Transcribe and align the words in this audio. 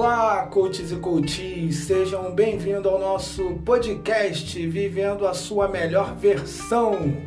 Olá, 0.00 0.46
coaches 0.46 0.92
e 0.92 0.96
coaches, 0.96 1.76
sejam 1.84 2.32
bem-vindos 2.32 2.90
ao 2.90 2.98
nosso 2.98 3.56
podcast 3.66 4.66
Vivendo 4.66 5.26
a 5.26 5.34
Sua 5.34 5.68
Melhor 5.68 6.16
Versão. 6.16 7.18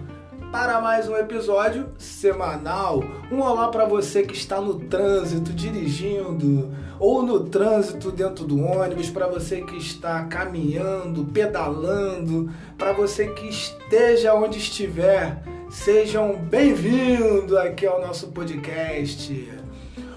Para 0.51 0.81
mais 0.81 1.07
um 1.07 1.15
episódio 1.15 1.91
semanal. 1.99 3.03
Um 3.31 3.41
olá 3.41 3.67
para 3.67 3.85
você 3.85 4.23
que 4.23 4.33
está 4.33 4.59
no 4.59 4.79
trânsito 4.79 5.53
dirigindo 5.53 6.71
ou 6.99 7.21
no 7.21 7.41
trânsito 7.41 8.11
dentro 8.11 8.43
do 8.43 8.59
ônibus, 8.59 9.07
para 9.07 9.27
você 9.27 9.61
que 9.61 9.77
está 9.77 10.25
caminhando, 10.25 11.25
pedalando, 11.25 12.49
para 12.75 12.91
você 12.91 13.27
que 13.27 13.49
esteja 13.49 14.33
onde 14.33 14.57
estiver. 14.57 15.43
Sejam 15.69 16.37
bem-vindos 16.37 17.55
aqui 17.55 17.85
ao 17.85 18.01
nosso 18.01 18.29
podcast. 18.29 19.62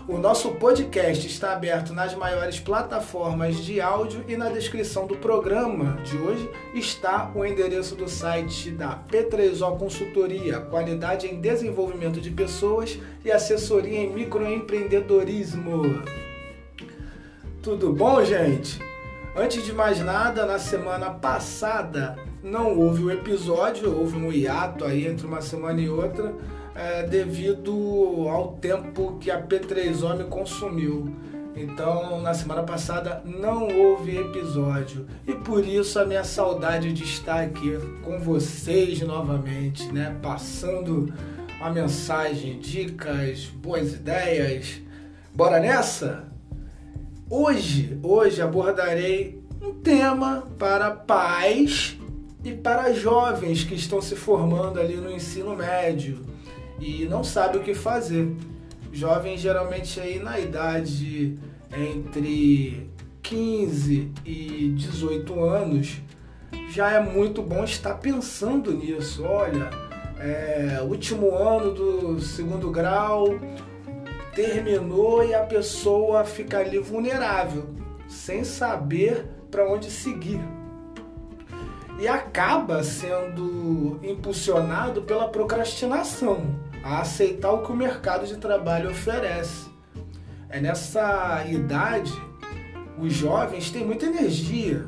O 0.09 0.19
nosso 0.19 0.53
podcast 0.53 1.27
está 1.27 1.53
aberto 1.53 1.93
nas 1.93 2.15
maiores 2.15 2.61
plataformas 2.61 3.57
de 3.57 3.81
áudio 3.81 4.25
e 4.29 4.37
na 4.37 4.49
descrição 4.49 5.05
do 5.05 5.17
programa 5.17 6.01
de 6.05 6.17
hoje 6.17 6.49
está 6.73 7.33
o 7.35 7.45
endereço 7.45 7.97
do 7.97 8.09
site 8.09 8.71
da 8.71 8.97
P3O 9.11 9.77
Consultoria, 9.77 10.61
qualidade 10.61 11.27
em 11.27 11.41
desenvolvimento 11.41 12.21
de 12.21 12.31
pessoas 12.31 13.01
e 13.25 13.33
assessoria 13.33 13.99
em 13.99 14.13
microempreendedorismo. 14.13 16.01
Tudo 17.61 17.93
bom, 17.93 18.25
gente? 18.25 18.81
Antes 19.35 19.65
de 19.65 19.73
mais 19.73 19.99
nada, 19.99 20.47
na 20.47 20.61
semana 20.61 21.11
passada 21.11 22.17
não 22.45 22.79
houve 22.79 23.03
o 23.03 23.11
episódio, 23.11 23.93
houve 23.99 24.17
um 24.17 24.31
hiato 24.31 24.85
aí 24.85 25.05
entre 25.05 25.27
uma 25.27 25.41
semana 25.41 25.81
e 25.81 25.89
outra 25.89 26.33
é, 26.77 27.03
devido 27.05 28.29
ao 28.29 28.53
tempo 28.53 29.17
que 29.19 29.31
a 29.31 29.41
P3O 29.41 30.19
me 30.19 30.25
consumiu. 30.25 31.17
Então, 31.57 32.21
na 32.21 32.35
semana 32.35 32.63
passada 32.63 33.23
não 33.25 33.67
houve 33.67 34.19
episódio 34.19 35.07
e 35.27 35.33
por 35.33 35.67
isso 35.67 35.99
a 35.99 36.05
minha 36.05 36.23
saudade 36.23 36.93
de 36.93 37.03
estar 37.03 37.41
aqui 37.41 37.79
com 38.05 38.21
vocês 38.21 39.01
novamente, 39.01 39.91
né? 39.91 40.15
Passando 40.23 41.15
uma 41.59 41.71
mensagem, 41.71 42.59
dicas, 42.59 43.47
boas 43.47 43.95
ideias. 43.95 44.83
Bora 45.35 45.59
nessa? 45.59 46.25
Hoje, 47.31 47.99
hoje 48.03 48.43
abordarei 48.43 49.43
um 49.63 49.73
tema 49.73 50.47
para 50.59 50.91
pais 50.91 51.97
e 52.45 52.53
para 52.53 52.93
jovens 52.93 53.65
que 53.65 53.75
estão 53.75 54.03
se 54.03 54.15
formando 54.15 54.79
ali 54.79 54.97
no 54.97 55.11
ensino 55.11 55.57
médio 55.57 56.36
e 56.79 57.05
não 57.07 57.25
sabe 57.25 57.59
o 57.59 57.63
que 57.63 57.75
fazer. 57.75 58.35
Jovens 58.93 59.41
geralmente 59.41 60.01
aí 60.01 60.19
na 60.19 60.39
idade 60.39 61.39
entre 61.73 62.91
15 63.23 64.13
e 64.25 64.73
18 64.77 65.41
anos 65.45 66.01
já 66.71 66.91
é 66.91 67.01
muito 67.01 67.43
bom 67.43 67.65
estar 67.65 67.95
pensando 67.95 68.73
nisso. 68.73 69.25
Olha, 69.25 69.71
é, 70.19 70.81
último 70.83 71.35
ano 71.35 71.73
do 71.73 72.21
segundo 72.21 72.71
grau 72.71 73.39
terminou 74.35 75.25
e 75.25 75.35
a 75.35 75.43
pessoa 75.43 76.25
fica 76.25 76.59
ali 76.59 76.79
vulnerável, 76.79 77.67
sem 78.09 78.45
saber 78.45 79.27
para 79.51 79.71
onde 79.71 79.91
seguir. 79.91 80.41
E 81.99 82.07
acaba 82.07 82.83
sendo 82.83 83.99
impulsionado 84.03 85.03
pela 85.03 85.29
procrastinação 85.29 86.66
a 86.87 87.01
aceitar 87.01 87.51
o 87.51 87.63
que 87.63 87.73
o 87.73 87.75
mercado 87.75 88.25
de 88.25 88.37
trabalho 88.37 88.91
oferece. 88.91 89.67
É 90.49 90.61
nessa 90.61 91.45
idade, 91.45 92.13
os 92.97 93.13
jovens 93.13 93.73
têm 93.73 93.85
muita 93.85 94.07
energia, 94.07 94.87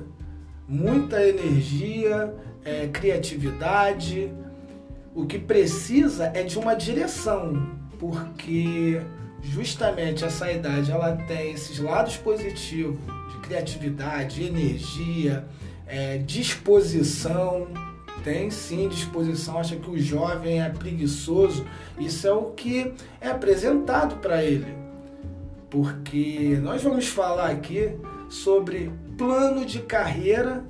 muita 0.68 1.20
energia, 1.26 2.32
é, 2.64 2.86
criatividade. 2.86 4.32
O 5.12 5.26
que 5.26 5.40
precisa 5.40 6.30
é 6.34 6.44
de 6.44 6.56
uma 6.56 6.74
direção, 6.74 7.68
porque 7.98 9.02
justamente 9.42 10.24
essa 10.24 10.52
idade 10.52 10.92
ela 10.92 11.16
tem 11.26 11.50
esses 11.50 11.80
lados 11.80 12.16
positivos 12.16 13.00
de 13.32 13.38
criatividade, 13.40 14.44
energia, 14.44 15.44
é, 15.84 16.18
disposição 16.18 17.66
tem 18.22 18.50
sim 18.50 18.88
disposição, 18.88 19.58
acha 19.58 19.76
que 19.76 19.90
o 19.90 19.98
jovem 19.98 20.62
é 20.62 20.68
preguiçoso. 20.68 21.64
Isso 21.98 22.26
é 22.26 22.32
o 22.32 22.50
que 22.50 22.92
é 23.20 23.28
apresentado 23.28 24.16
para 24.16 24.42
ele. 24.44 24.76
Porque 25.70 26.58
nós 26.62 26.82
vamos 26.82 27.08
falar 27.08 27.50
aqui 27.50 27.92
sobre 28.28 28.92
plano 29.16 29.64
de 29.64 29.80
carreira 29.80 30.64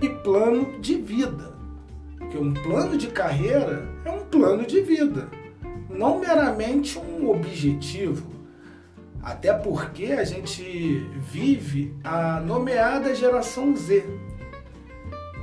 e 0.00 0.08
plano 0.08 0.78
de 0.80 0.96
vida. 0.96 1.54
Porque 2.18 2.38
um 2.38 2.52
plano 2.54 2.96
de 2.96 3.08
carreira 3.08 3.88
é 4.04 4.10
um 4.10 4.20
plano 4.20 4.64
de 4.64 4.80
vida, 4.80 5.28
não 5.88 6.20
meramente 6.20 6.98
um 6.98 7.28
objetivo. 7.28 8.30
Até 9.22 9.52
porque 9.52 10.06
a 10.06 10.24
gente 10.24 10.62
vive 11.18 11.94
a 12.02 12.40
nomeada 12.40 13.14
geração 13.14 13.76
Z 13.76 14.06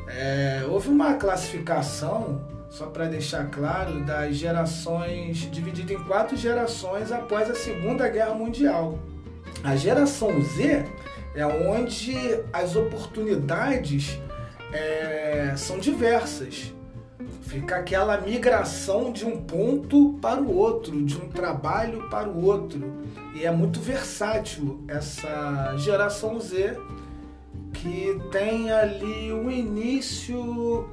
é, 0.07 0.65
houve 0.67 0.89
uma 0.89 1.15
classificação, 1.15 2.41
só 2.69 2.87
para 2.87 3.05
deixar 3.05 3.49
claro, 3.49 4.03
das 4.05 4.35
gerações, 4.35 5.49
dividida 5.51 5.93
em 5.93 6.03
quatro 6.03 6.35
gerações 6.37 7.11
após 7.11 7.49
a 7.49 7.55
Segunda 7.55 8.07
Guerra 8.07 8.33
Mundial. 8.33 8.99
A 9.63 9.75
geração 9.75 10.41
Z 10.41 10.85
é 11.35 11.45
onde 11.45 12.15
as 12.53 12.75
oportunidades 12.75 14.19
é, 14.71 15.53
são 15.55 15.79
diversas. 15.79 16.73
Fica 17.43 17.77
aquela 17.77 18.19
migração 18.19 19.11
de 19.11 19.25
um 19.25 19.41
ponto 19.41 20.13
para 20.21 20.41
o 20.41 20.53
outro, 20.55 21.03
de 21.05 21.15
um 21.15 21.29
trabalho 21.29 22.09
para 22.09 22.27
o 22.27 22.43
outro. 22.43 22.93
E 23.33 23.45
é 23.45 23.51
muito 23.51 23.79
versátil 23.79 24.83
essa 24.87 25.75
geração 25.77 26.39
Z 26.39 26.77
que 27.87 28.19
tem 28.31 28.69
ali 28.69 29.31
o 29.31 29.49
início 29.49 30.89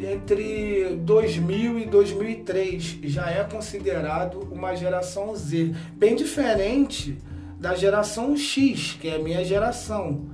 entre 0.00 0.96
2000 0.96 1.78
e 1.78 1.86
2003 1.86 2.98
já 3.04 3.30
é 3.30 3.44
considerado 3.44 4.48
uma 4.50 4.74
geração 4.74 5.34
Z, 5.36 5.72
bem 5.94 6.16
diferente 6.16 7.16
da 7.58 7.74
geração 7.74 8.36
X, 8.36 8.96
que 9.00 9.08
é 9.08 9.16
a 9.16 9.18
minha 9.20 9.44
geração. 9.44 10.30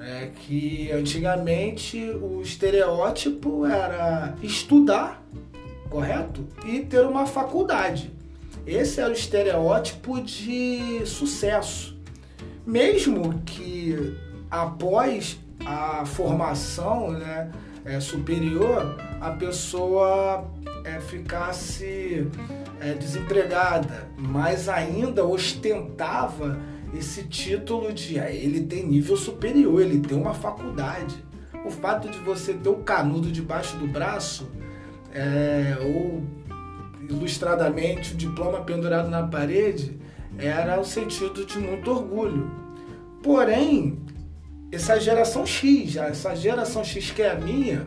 É 0.00 0.30
que 0.34 0.90
antigamente 0.92 1.98
o 2.10 2.42
estereótipo 2.42 3.64
era 3.64 4.34
estudar, 4.42 5.24
correto? 5.88 6.46
E 6.66 6.80
ter 6.80 7.06
uma 7.06 7.26
faculdade. 7.26 8.12
Esse 8.66 9.00
era 9.00 9.10
o 9.10 9.12
estereótipo 9.12 10.20
de 10.20 11.02
sucesso. 11.06 11.96
Mesmo 12.66 13.40
que 13.44 14.16
após 14.50 15.38
a 15.64 16.04
formação 16.04 17.10
né, 17.10 17.50
é, 17.84 18.00
superior, 18.00 18.96
a 19.20 19.30
pessoa 19.30 20.50
é, 20.84 21.00
ficasse 21.00 22.26
é, 22.80 22.92
desempregada, 22.94 24.08
mas 24.16 24.68
ainda 24.68 25.24
ostentava 25.24 26.58
esse 26.94 27.24
título 27.24 27.92
de 27.92 28.18
ah, 28.18 28.30
ele 28.30 28.62
tem 28.62 28.86
nível 28.86 29.16
superior, 29.16 29.80
ele 29.80 30.00
tem 30.00 30.16
uma 30.16 30.34
faculdade. 30.34 31.24
O 31.64 31.70
fato 31.70 32.08
de 32.08 32.18
você 32.18 32.54
ter 32.54 32.68
o 32.68 32.76
canudo 32.76 33.30
debaixo 33.30 33.76
do 33.76 33.88
braço, 33.88 34.48
é, 35.12 35.76
ou 35.80 36.22
ilustradamente 37.08 38.14
o 38.14 38.16
diploma 38.16 38.60
pendurado 38.60 39.08
na 39.08 39.26
parede, 39.26 39.98
era 40.38 40.78
o 40.80 40.84
sentido 40.84 41.44
de 41.44 41.58
muito 41.58 41.90
orgulho. 41.90 42.50
Porém, 43.22 43.98
essa 44.76 45.00
geração 45.00 45.44
X, 45.46 45.96
essa 45.96 46.36
geração 46.36 46.84
X 46.84 47.10
que 47.10 47.22
é 47.22 47.30
a 47.30 47.34
minha, 47.34 47.86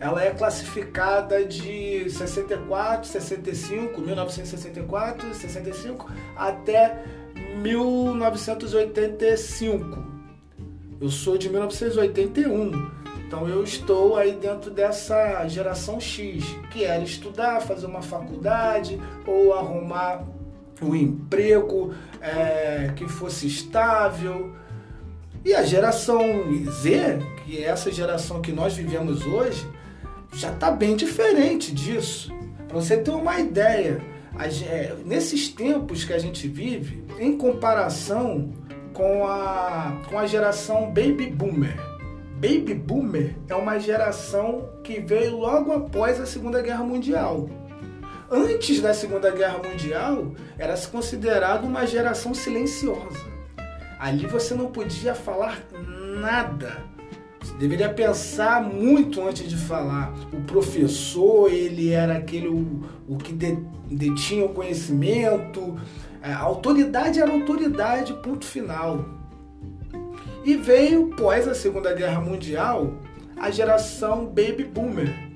ela 0.00 0.24
é 0.24 0.30
classificada 0.30 1.44
de 1.44 2.10
64, 2.10 3.08
65, 3.08 4.00
1964, 4.00 5.32
65 5.34 6.10
até 6.36 7.04
1985. 7.62 10.18
Eu 11.00 11.10
sou 11.10 11.38
de 11.38 11.48
1981. 11.48 12.98
Então 13.26 13.48
eu 13.48 13.62
estou 13.62 14.16
aí 14.16 14.32
dentro 14.32 14.72
dessa 14.72 15.46
geração 15.46 16.00
X, 16.00 16.44
que 16.72 16.82
era 16.84 17.04
estudar, 17.04 17.60
fazer 17.60 17.86
uma 17.86 18.02
faculdade 18.02 19.00
ou 19.24 19.54
arrumar 19.54 20.24
um 20.82 20.92
emprego 20.94 21.92
é, 22.20 22.92
que 22.96 23.06
fosse 23.06 23.46
estável 23.46 24.56
e 25.44 25.54
a 25.54 25.62
geração 25.62 26.20
Z, 26.70 27.18
que 27.44 27.62
é 27.62 27.68
essa 27.68 27.90
geração 27.90 28.40
que 28.40 28.52
nós 28.52 28.74
vivemos 28.74 29.24
hoje, 29.26 29.66
já 30.32 30.52
está 30.52 30.70
bem 30.70 30.96
diferente 30.96 31.72
disso. 31.72 32.32
Para 32.66 32.80
você 32.80 32.96
ter 32.98 33.10
uma 33.10 33.40
ideia, 33.40 34.00
é, 34.68 34.94
nesses 35.04 35.48
tempos 35.48 36.04
que 36.04 36.12
a 36.12 36.18
gente 36.18 36.46
vive, 36.46 37.04
em 37.18 37.36
comparação 37.36 38.52
com 38.92 39.26
a, 39.26 40.02
com 40.08 40.18
a 40.18 40.26
geração 40.26 40.86
Baby 40.86 41.30
Boomer. 41.30 41.76
Baby 42.34 42.74
Boomer 42.74 43.36
é 43.48 43.54
uma 43.54 43.78
geração 43.78 44.68
que 44.84 45.00
veio 45.00 45.36
logo 45.36 45.72
após 45.72 46.20
a 46.20 46.26
Segunda 46.26 46.62
Guerra 46.62 46.84
Mundial. 46.84 47.48
Antes 48.30 48.80
da 48.80 48.92
Segunda 48.92 49.30
Guerra 49.30 49.58
Mundial, 49.58 50.32
era 50.58 50.76
se 50.76 50.86
considerado 50.88 51.64
uma 51.64 51.86
geração 51.86 52.34
silenciosa. 52.34 53.27
Ali 53.98 54.26
você 54.26 54.54
não 54.54 54.66
podia 54.66 55.14
falar 55.14 55.60
nada. 56.20 56.78
Você 57.40 57.54
deveria 57.54 57.88
pensar 57.88 58.62
muito 58.62 59.20
antes 59.20 59.48
de 59.48 59.56
falar. 59.56 60.12
O 60.32 60.42
professor, 60.42 61.52
ele 61.52 61.90
era 61.90 62.16
aquele 62.16 62.48
o, 62.48 62.84
o 63.08 63.16
que 63.16 63.32
detinha 63.90 64.44
o 64.44 64.50
conhecimento. 64.50 65.76
A 66.22 66.36
autoridade 66.36 67.20
era 67.20 67.30
autoridade, 67.30 68.12
ponto 68.14 68.44
final. 68.44 69.04
E 70.44 70.56
veio, 70.56 71.08
pós 71.16 71.48
a 71.48 71.54
Segunda 71.54 71.92
Guerra 71.92 72.20
Mundial, 72.20 72.94
a 73.36 73.50
geração 73.50 74.26
Baby 74.26 74.64
Boomer 74.64 75.28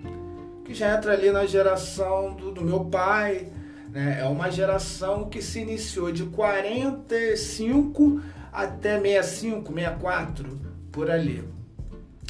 que 0.73 0.79
já 0.79 0.97
entra 0.97 1.13
ali 1.13 1.31
na 1.31 1.45
geração 1.45 2.33
do, 2.33 2.51
do 2.51 2.63
meu 2.63 2.85
pai. 2.87 3.49
Né? 3.91 4.19
É 4.21 4.25
uma 4.25 4.51
geração 4.51 5.29
que 5.29 5.43
se 5.43 5.61
iniciou 5.61 6.11
de 6.11 6.25
45 6.25 8.23
até 8.53 9.01
65, 9.01 9.73
64, 9.73 10.61
por 10.91 11.11
ali. 11.11 11.43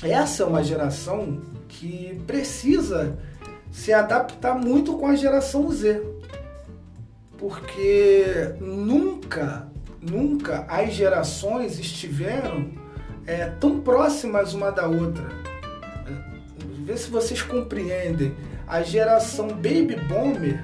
Essa 0.02 0.44
é 0.44 0.46
uma 0.46 0.62
geração 0.62 1.40
que 1.68 2.22
precisa 2.26 3.18
se 3.70 3.92
adaptar 3.92 4.54
muito 4.54 4.96
com 4.98 5.06
a 5.06 5.16
geração 5.16 5.70
Z. 5.70 6.02
Porque 7.36 8.54
nunca, 8.60 9.68
nunca 10.00 10.64
as 10.68 10.94
gerações 10.94 11.78
estiveram 11.78 12.70
é, 13.26 13.46
tão 13.46 13.80
próximas 13.80 14.54
uma 14.54 14.70
da 14.70 14.86
outra 14.86 15.42
ver 16.82 16.98
se 16.98 17.10
vocês 17.10 17.40
compreendem. 17.42 18.34
A 18.66 18.82
geração 18.82 19.48
Baby 19.48 19.96
Boomer, 20.08 20.62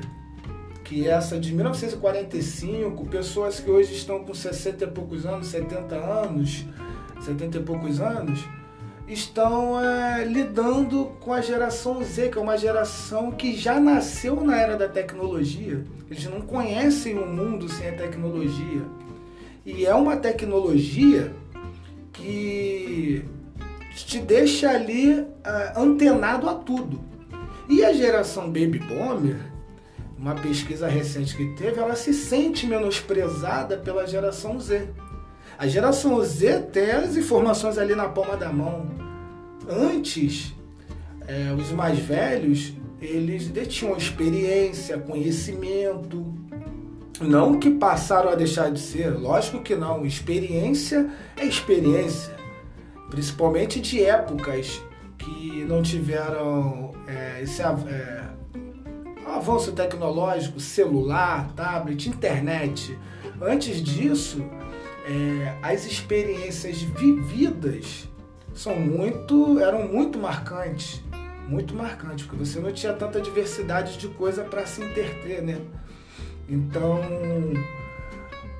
que 0.88 1.06
essa 1.06 1.38
de 1.38 1.55
1945, 1.55 3.06
pessoas 3.08 3.61
que 3.61 3.70
hoje 3.70 3.93
estão 3.93 4.25
com 4.25 4.32
60 4.32 4.85
e 4.85 4.87
poucos 4.87 5.26
anos, 5.26 5.49
70 5.49 5.94
anos, 5.94 6.64
70 7.20 7.58
e 7.58 7.62
poucos 7.62 8.00
anos, 8.00 8.43
estão 9.06 9.79
é, 9.85 10.25
lidando 10.25 11.12
com 11.20 11.35
a 11.35 11.43
geração 11.43 12.02
Z, 12.02 12.31
que 12.31 12.38
é 12.38 12.40
uma 12.40 12.56
geração 12.56 13.31
que 13.31 13.55
já 13.55 13.79
nasceu 13.79 14.43
na 14.43 14.56
era 14.56 14.79
da 14.79 14.88
tecnologia. 14.88 15.85
Eles 16.11 16.25
não 16.25 16.40
conhecem 16.40 17.19
o 17.19 17.26
mundo 17.26 17.69
sem 17.69 17.91
a 17.91 17.93
tecnologia. 17.93 18.82
E 19.67 19.84
é 19.84 19.94
uma 19.94 20.17
tecnologia 20.17 21.34
que 22.14 23.23
te 23.94 24.20
deixa 24.20 24.70
ali 24.70 25.12
uh, 25.12 25.26
antenado 25.76 26.49
a 26.49 26.55
tudo. 26.55 26.99
E 27.69 27.84
a 27.84 27.93
geração 27.93 28.46
Baby 28.46 28.79
Boomer, 28.79 29.57
uma 30.19 30.35
pesquisa 30.35 30.88
recente 30.88 31.37
que 31.37 31.47
teve, 31.55 31.79
ela 31.79 31.94
se 31.94 32.12
sente 32.12 32.67
menosprezada 32.67 33.76
pela 33.79 34.06
geração 34.06 34.59
Z. 34.59 34.88
A 35.56 35.67
geração 35.67 36.20
Z 36.23 36.61
tem 36.73 36.91
as 36.91 37.17
informações 37.17 37.79
ali 37.79 37.94
na 37.94 38.09
palma 38.09 38.37
da 38.37 38.53
mão. 38.53 38.87
Antes, 39.69 40.55
é, 41.26 41.53
os 41.53 41.70
mais 41.70 41.99
velhos, 41.99 42.73
eles 43.00 43.49
detinham 43.49 43.97
experiência, 43.97 44.99
conhecimento. 44.99 46.35
Não 47.20 47.59
que 47.59 47.70
passaram 47.70 48.31
a 48.31 48.35
deixar 48.35 48.70
de 48.70 48.81
ser, 48.81 49.11
lógico 49.11 49.61
que 49.61 49.75
não. 49.75 50.05
Experiência 50.05 51.09
é 51.37 51.44
experiência 51.44 52.38
principalmente 53.11 53.81
de 53.81 54.05
épocas 54.05 54.82
que 55.19 55.65
não 55.65 55.82
tiveram 55.82 56.93
é, 57.06 57.43
esse 57.43 57.61
é, 57.62 58.27
avanço 59.38 59.73
tecnológico, 59.73 60.61
celular, 60.61 61.52
tablet, 61.55 62.08
internet. 62.08 62.99
Antes 63.40 63.81
disso, 63.81 64.44
é, 65.06 65.55
as 65.62 65.87
experiências 65.87 66.82
vividas 66.82 68.08
são 68.52 68.79
muito, 68.79 69.58
eram 69.61 69.87
muito 69.88 70.19
marcantes, 70.19 71.02
muito 71.49 71.75
marcantes, 71.75 72.26
porque 72.26 72.44
você 72.44 72.58
não 72.58 72.73
tinha 72.73 72.93
tanta 72.93 73.20
diversidade 73.20 73.96
de 73.96 74.08
coisa 74.08 74.43
para 74.43 74.67
se 74.67 74.82
interter, 74.82 75.43
né? 75.43 75.61
Então, 76.49 77.00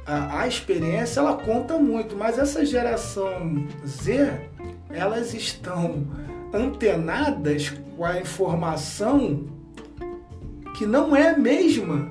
a, 0.07 0.43
a 0.43 0.49
experiência 0.49 1.21
ela 1.21 1.37
conta 1.37 1.77
muito, 1.79 2.17
mas 2.17 2.39
essa 2.39 2.65
geração 2.65 3.67
Z, 3.85 4.49
elas 4.91 5.35
estão 5.35 6.07
antenadas 6.53 7.71
com 7.97 8.05
a 8.05 8.21
informação 8.21 9.58
que 10.79 10.87
não 10.87 11.15
é 11.17 11.31
a 11.31 11.37
mesma 11.37 12.09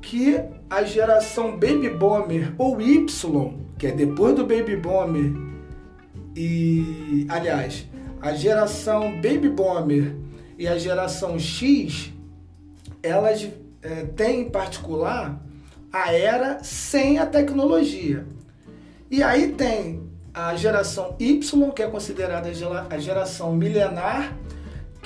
que 0.00 0.40
a 0.70 0.82
geração 0.84 1.50
Baby 1.52 1.90
Boomer 1.90 2.54
ou 2.56 2.80
Y, 2.80 3.06
que 3.76 3.88
é 3.88 3.92
depois 3.92 4.34
do 4.34 4.46
Baby 4.46 4.74
Boomer, 4.74 5.34
e 6.34 7.26
aliás, 7.28 7.86
a 8.22 8.32
geração 8.32 9.16
Baby 9.16 9.50
Boomer 9.50 10.16
e 10.58 10.66
a 10.66 10.78
geração 10.78 11.38
X, 11.38 12.10
elas 13.02 13.50
é, 13.82 14.04
têm 14.16 14.40
em 14.40 14.50
particular 14.50 15.38
a 15.92 16.10
era 16.10 16.64
sem 16.64 17.18
a 17.18 17.26
tecnologia. 17.26 18.26
E 19.10 19.22
aí 19.22 19.52
tem 19.52 20.08
a 20.32 20.56
geração 20.56 21.14
Y, 21.18 21.70
que 21.70 21.82
é 21.82 21.86
considerada 21.86 22.48
a 22.88 22.98
geração 22.98 23.54
milenar, 23.54 24.34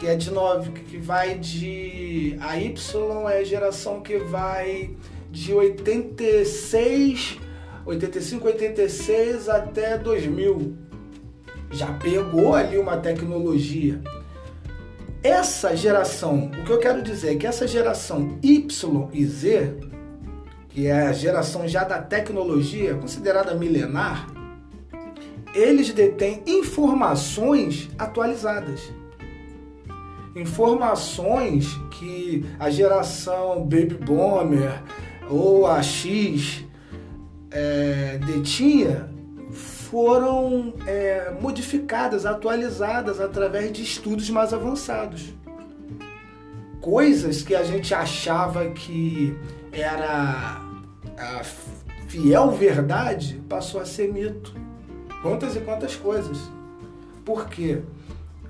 que 0.01 0.07
é 0.07 0.17
de 0.17 0.31
nove, 0.31 0.71
que 0.71 0.97
vai 0.97 1.39
de 1.39 2.35
a 2.41 2.57
Y 2.57 3.31
é 3.31 3.39
a 3.39 3.45
geração 3.45 4.01
que 4.01 4.17
vai 4.17 4.97
de 5.31 5.53
86, 5.53 7.39
85, 7.85 8.47
86 8.47 9.49
até 9.51 9.99
2000. 9.99 10.75
Já 11.71 11.93
pegou 11.93 12.55
ali 12.55 12.79
uma 12.79 12.97
tecnologia. 12.97 14.01
Essa 15.23 15.77
geração, 15.77 16.47
o 16.47 16.65
que 16.65 16.73
eu 16.73 16.79
quero 16.79 17.03
dizer 17.03 17.35
é 17.35 17.37
que 17.37 17.47
essa 17.47 17.69
geração 17.69 18.39
Y 18.43 19.11
e 19.13 19.27
Z 19.27 19.91
que 20.71 20.87
é 20.87 21.09
a 21.09 21.13
geração 21.13 21.67
já 21.69 21.85
da 21.85 22.01
tecnologia, 22.01 22.95
considerada 22.95 23.55
milenar, 23.55 24.29
eles 25.53 25.93
detêm 25.93 26.43
informações 26.47 27.91
atualizadas. 27.99 29.00
Informações 30.35 31.67
que 31.91 32.45
a 32.59 32.71
geração 32.71 33.63
Baby 33.63 33.99
Boomer 34.05 34.83
ou 35.29 35.67
a 35.67 35.83
X 35.83 36.65
é, 37.51 38.19
detinha 38.19 39.11
foram 39.51 40.73
é, 40.87 41.33
modificadas, 41.41 42.25
atualizadas 42.25 43.21
através 43.21 43.73
de 43.73 43.83
estudos 43.83 44.31
mais 44.31 44.53
avançados. 44.53 45.35
Coisas 46.81 47.43
que 47.43 47.55
a 47.55 47.65
gente 47.65 47.93
achava 47.93 48.71
que 48.71 49.37
era 49.73 50.63
a 51.19 51.43
fiel 52.07 52.53
verdade 52.53 53.43
passou 53.49 53.81
a 53.81 53.85
ser 53.85 54.13
mito. 54.13 54.55
Quantas 55.23 55.57
e 55.57 55.61
quantas 55.61 55.97
coisas. 55.97 56.39
Por 57.25 57.49
quê? 57.49 57.83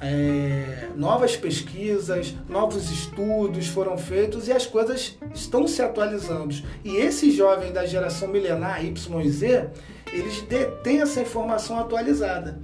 É, 0.03 0.89
novas 0.97 1.37
pesquisas, 1.37 2.35
novos 2.49 2.91
estudos 2.91 3.69
foram 3.69 3.99
feitos 3.99 4.49
e 4.49 4.53
as 4.53 4.67
coisas 4.67 5.19
estão 5.35 5.67
se 5.69 5.83
atualizando. 5.83 6.55
E 6.83 6.97
esse 6.97 7.31
jovem 7.31 7.73
da 7.73 7.85
geração 7.85 8.29
milenar 8.29 8.83
Y 8.85 9.21
e 9.21 9.31
Z, 9.31 9.69
eles 10.11 10.41
detêm 10.43 11.03
essa 11.03 11.21
informação 11.21 11.79
atualizada. 11.79 12.59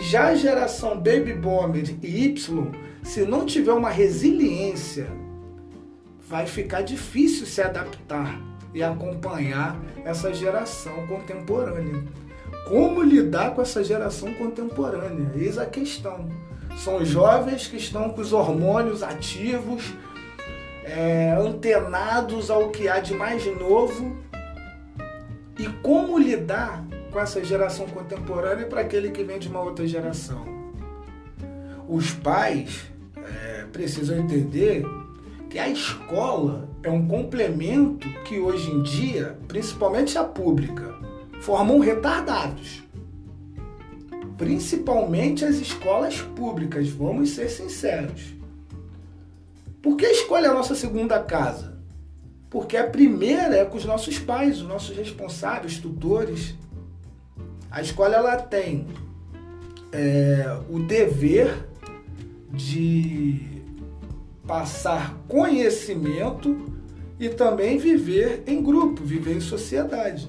Já 0.00 0.28
a 0.28 0.34
geração 0.34 0.96
Baby 0.96 1.34
Boomer 1.34 1.94
e 2.02 2.24
Y, 2.24 2.72
se 3.02 3.22
não 3.22 3.44
tiver 3.44 3.72
uma 3.72 3.90
resiliência 3.90 5.08
vai 6.28 6.46
ficar 6.46 6.82
difícil 6.82 7.46
se 7.46 7.62
adaptar 7.62 8.38
e 8.74 8.82
acompanhar 8.82 9.80
essa 10.04 10.32
geração 10.32 11.06
contemporânea. 11.06 12.04
Como 12.68 13.02
lidar 13.02 13.54
com 13.54 13.62
essa 13.62 13.82
geração 13.82 14.34
contemporânea? 14.34 15.32
Eis 15.34 15.56
a 15.56 15.64
questão. 15.64 16.28
São 16.78 17.04
jovens 17.04 17.66
que 17.66 17.76
estão 17.76 18.10
com 18.10 18.20
os 18.20 18.32
hormônios 18.32 19.02
ativos, 19.02 19.92
é, 20.84 21.32
antenados 21.32 22.50
ao 22.50 22.70
que 22.70 22.88
há 22.88 23.00
de 23.00 23.14
mais 23.14 23.44
novo. 23.58 24.16
E 25.58 25.66
como 25.82 26.16
lidar 26.16 26.84
com 27.10 27.18
essa 27.18 27.42
geração 27.44 27.86
contemporânea 27.86 28.66
para 28.66 28.82
aquele 28.82 29.10
que 29.10 29.24
vem 29.24 29.40
de 29.40 29.48
uma 29.48 29.60
outra 29.60 29.86
geração? 29.88 30.46
Os 31.88 32.12
pais 32.12 32.84
é, 33.16 33.64
precisam 33.72 34.16
entender 34.16 34.84
que 35.50 35.58
a 35.58 35.68
escola 35.68 36.68
é 36.84 36.90
um 36.90 37.08
complemento 37.08 38.08
que 38.22 38.38
hoje 38.38 38.70
em 38.70 38.82
dia, 38.82 39.36
principalmente 39.48 40.16
a 40.16 40.22
pública, 40.22 40.94
formam 41.40 41.80
retardados. 41.80 42.84
Principalmente 44.38 45.44
as 45.44 45.56
escolas 45.56 46.20
públicas, 46.20 46.88
vamos 46.88 47.30
ser 47.30 47.50
sinceros. 47.50 48.34
Por 49.82 49.96
que 49.96 50.06
escolhe 50.06 50.46
a 50.46 50.54
nossa 50.54 50.76
segunda 50.76 51.20
casa? 51.20 51.76
Porque 52.48 52.76
a 52.76 52.88
primeira 52.88 53.56
é 53.56 53.64
com 53.64 53.76
os 53.76 53.84
nossos 53.84 54.18
pais, 54.18 54.62
os 54.62 54.68
nossos 54.68 54.96
responsáveis, 54.96 55.78
tutores. 55.78 56.54
A 57.68 57.82
escola 57.82 58.14
ela 58.14 58.36
tem 58.36 58.86
é, 59.92 60.56
o 60.70 60.78
dever 60.78 61.66
de 62.50 63.40
passar 64.46 65.18
conhecimento 65.26 66.72
e 67.18 67.28
também 67.28 67.76
viver 67.76 68.44
em 68.46 68.62
grupo, 68.62 69.02
viver 69.02 69.36
em 69.36 69.40
sociedade. 69.40 70.28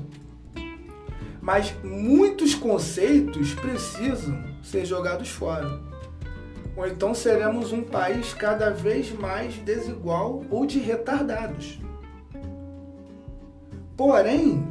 Mas 1.41 1.73
muitos 1.83 2.53
conceitos 2.53 3.53
precisam 3.53 4.43
ser 4.61 4.85
jogados 4.85 5.29
fora. 5.29 5.79
Ou 6.75 6.87
então 6.87 7.13
seremos 7.13 7.71
um 7.71 7.81
país 7.81 8.33
cada 8.33 8.69
vez 8.69 9.11
mais 9.11 9.55
desigual 9.55 10.43
ou 10.49 10.65
de 10.65 10.79
retardados. 10.79 11.79
Porém, 13.97 14.65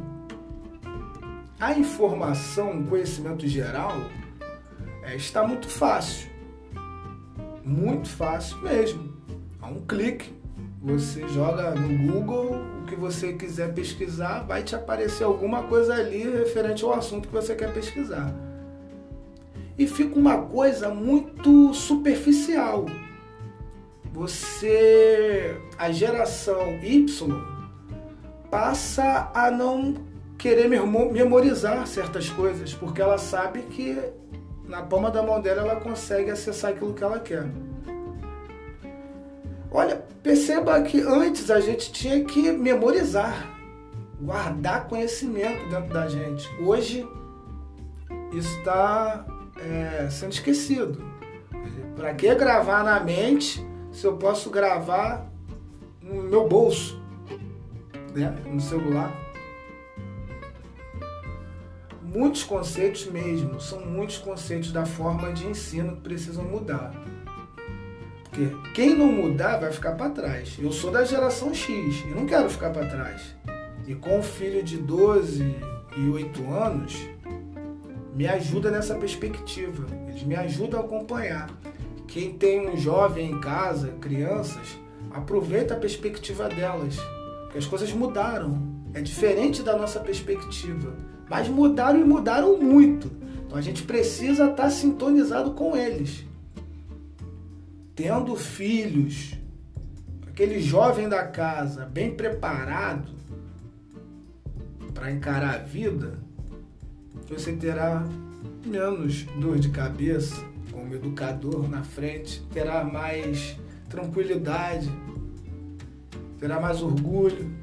a 1.59 1.73
informação, 1.73 2.79
o 2.79 2.87
conhecimento 2.87 3.47
geral, 3.47 3.93
é, 5.03 5.15
está 5.15 5.45
muito 5.45 5.67
fácil. 5.67 6.29
Muito 7.63 8.09
fácil 8.09 8.57
mesmo. 8.59 9.13
A 9.61 9.67
um 9.67 9.81
clique, 9.81 10.33
você 10.81 11.27
joga 11.27 11.71
no 11.71 12.11
Google 12.11 12.55
que 12.89 12.95
você 12.95 13.33
quiser 13.33 13.73
pesquisar, 13.73 14.39
vai 14.39 14.63
te 14.63 14.75
aparecer 14.75 15.23
alguma 15.23 15.63
coisa 15.63 15.93
ali 15.93 16.23
referente 16.29 16.83
ao 16.83 16.93
assunto 16.93 17.27
que 17.27 17.33
você 17.33 17.55
quer 17.55 17.71
pesquisar. 17.71 18.33
E 19.77 19.87
fica 19.87 20.17
uma 20.17 20.41
coisa 20.41 20.89
muito 20.89 21.73
superficial. 21.73 22.85
Você, 24.11 25.55
a 25.77 25.91
geração 25.91 26.79
Y, 26.83 27.33
passa 28.49 29.31
a 29.33 29.51
não 29.51 29.95
querer 30.37 30.67
memorizar 30.67 31.85
certas 31.85 32.29
coisas, 32.29 32.73
porque 32.73 33.01
ela 33.01 33.17
sabe 33.17 33.61
que 33.61 33.97
na 34.65 34.81
palma 34.81 35.11
da 35.11 35.21
mão 35.21 35.39
dela 35.39 35.61
ela 35.61 35.75
consegue 35.77 36.31
acessar 36.31 36.71
aquilo 36.71 36.93
que 36.93 37.03
ela 37.03 37.19
quer. 37.19 37.47
Olha, 39.71 40.03
perceba 40.23 40.81
que 40.81 41.01
antes 41.01 41.51
a 41.51 41.59
gente 41.59 41.91
tinha 41.91 42.23
que 42.23 42.51
memorizar, 42.51 43.47
guardar 44.19 44.87
conhecimento 44.87 45.69
dentro 45.69 45.93
da 45.93 46.07
gente. 46.07 46.49
Hoje 46.61 47.07
isso 48.33 48.57
está 48.57 49.25
é, 49.57 50.09
sendo 50.09 50.33
esquecido. 50.33 51.03
Para 51.95 52.13
que 52.13 52.33
gravar 52.35 52.83
na 52.83 52.99
mente 52.99 53.65
se 53.91 54.05
eu 54.05 54.17
posso 54.17 54.49
gravar 54.49 55.29
no 56.01 56.23
meu 56.23 56.47
bolso? 56.47 56.99
né, 58.13 58.35
no 58.45 58.59
celular. 58.59 59.13
Muitos 62.01 62.43
conceitos 62.43 63.05
mesmo, 63.05 63.61
são 63.61 63.85
muitos 63.85 64.17
conceitos 64.17 64.71
da 64.71 64.85
forma 64.85 65.31
de 65.31 65.45
ensino 65.45 65.95
que 65.95 66.01
precisam 66.01 66.43
mudar. 66.43 66.91
Porque 68.29 68.55
quem 68.73 68.95
não 68.95 69.11
mudar 69.11 69.57
vai 69.57 69.71
ficar 69.71 69.93
para 69.93 70.11
trás. 70.11 70.57
Eu 70.59 70.71
sou 70.71 70.91
da 70.91 71.03
geração 71.03 71.53
X 71.53 72.03
e 72.05 72.13
não 72.13 72.25
quero 72.25 72.49
ficar 72.49 72.69
para 72.69 72.85
trás. 72.85 73.35
E 73.87 73.95
com 73.95 74.19
um 74.19 74.23
filho 74.23 74.61
de 74.61 74.77
12 74.77 75.43
e 75.97 76.09
8 76.09 76.53
anos, 76.53 76.95
me 78.13 78.27
ajuda 78.27 78.69
nessa 78.69 78.95
perspectiva. 78.95 79.85
Eles 80.07 80.23
me 80.23 80.35
ajudam 80.35 80.79
a 80.79 80.83
acompanhar. 80.83 81.49
Quem 82.07 82.33
tem 82.33 82.69
um 82.69 82.77
jovem 82.77 83.31
em 83.31 83.39
casa, 83.39 83.93
crianças, 83.99 84.77
aproveita 85.11 85.73
a 85.73 85.77
perspectiva 85.77 86.47
delas. 86.49 86.97
Porque 87.43 87.57
as 87.57 87.65
coisas 87.65 87.91
mudaram. 87.91 88.79
É 88.93 89.01
diferente 89.01 89.63
da 89.63 89.75
nossa 89.77 89.99
perspectiva. 89.99 90.95
Mas 91.29 91.47
mudaram 91.47 91.99
e 91.99 92.03
mudaram 92.03 92.57
muito. 92.57 93.11
Então 93.45 93.57
a 93.57 93.61
gente 93.61 93.83
precisa 93.83 94.51
estar 94.51 94.69
sintonizado 94.69 95.51
com 95.51 95.75
eles. 95.75 96.25
Tendo 98.01 98.33
filhos, 98.37 99.33
aquele 100.25 100.61
jovem 100.61 101.09
da 101.09 101.27
casa 101.27 101.85
bem 101.85 102.15
preparado 102.15 103.11
para 104.93 105.11
encarar 105.11 105.55
a 105.55 105.57
vida, 105.57 106.17
você 107.27 107.51
terá 107.51 108.07
menos 108.65 109.23
dor 109.41 109.59
de 109.59 109.67
cabeça 109.67 110.41
como 110.71 110.95
educador 110.95 111.67
na 111.67 111.83
frente, 111.83 112.41
terá 112.53 112.85
mais 112.85 113.59
tranquilidade 113.89 114.89
terá 116.39 116.57
mais 116.57 116.81
orgulho 116.81 117.53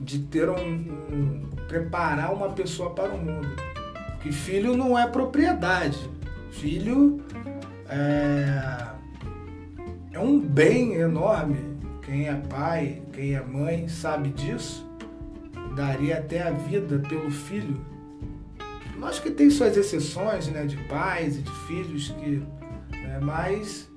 de 0.00 0.18
ter 0.18 0.50
um, 0.50 0.58
um 0.58 1.48
preparar 1.68 2.34
uma 2.34 2.50
pessoa 2.50 2.90
para 2.90 3.14
o 3.14 3.18
mundo. 3.18 3.48
Que 4.20 4.32
filho 4.32 4.76
não 4.76 4.98
é 4.98 5.06
propriedade. 5.06 6.10
Filho 6.50 7.22
é, 7.88 8.91
é 10.12 10.18
um 10.18 10.38
bem 10.38 10.94
enorme. 10.94 11.56
Quem 12.02 12.28
é 12.28 12.34
pai, 12.34 13.02
quem 13.12 13.34
é 13.34 13.42
mãe 13.42 13.88
sabe 13.88 14.28
disso. 14.30 14.86
Daria 15.74 16.18
até 16.18 16.42
a 16.42 16.50
vida 16.50 16.98
pelo 17.08 17.30
filho. 17.30 17.80
Nós 18.98 19.18
que 19.18 19.30
tem 19.30 19.50
suas 19.50 19.76
exceções, 19.76 20.48
né, 20.48 20.64
de 20.64 20.76
pais 20.84 21.38
e 21.38 21.42
de 21.42 21.50
filhos 21.66 22.08
que, 22.10 22.42
né, 22.92 23.18
mas 23.20 23.90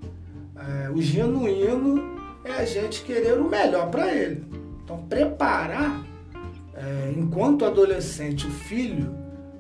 é, 0.56 0.90
o 0.90 1.02
genuíno 1.02 2.16
é 2.44 2.54
a 2.54 2.66
gente 2.66 3.04
querer 3.04 3.40
o 3.40 3.50
melhor 3.50 3.90
para 3.92 4.12
ele. 4.14 4.44
Então, 4.84 5.00
preparar, 5.04 6.04
é, 6.74 7.14
enquanto 7.16 7.66
adolescente, 7.66 8.48
o 8.48 8.52
filho 8.52 9.14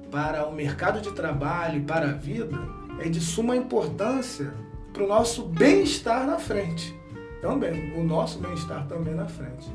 para 0.09 0.47
o 0.47 0.53
mercado 0.53 1.01
de 1.01 1.11
trabalho 1.11 1.79
e 1.79 1.83
para 1.83 2.09
a 2.09 2.13
vida 2.13 2.57
é 2.99 3.09
de 3.09 3.19
suma 3.19 3.55
importância 3.55 4.53
para 4.95 5.03
o 5.03 5.07
nosso 5.07 5.43
bem-estar 5.43 6.25
na 6.25 6.39
frente. 6.39 6.97
Também, 7.41 7.91
o 7.99 8.03
nosso 8.03 8.39
bem-estar 8.39 8.87
também 8.87 9.13
na 9.13 9.27
frente. 9.27 9.69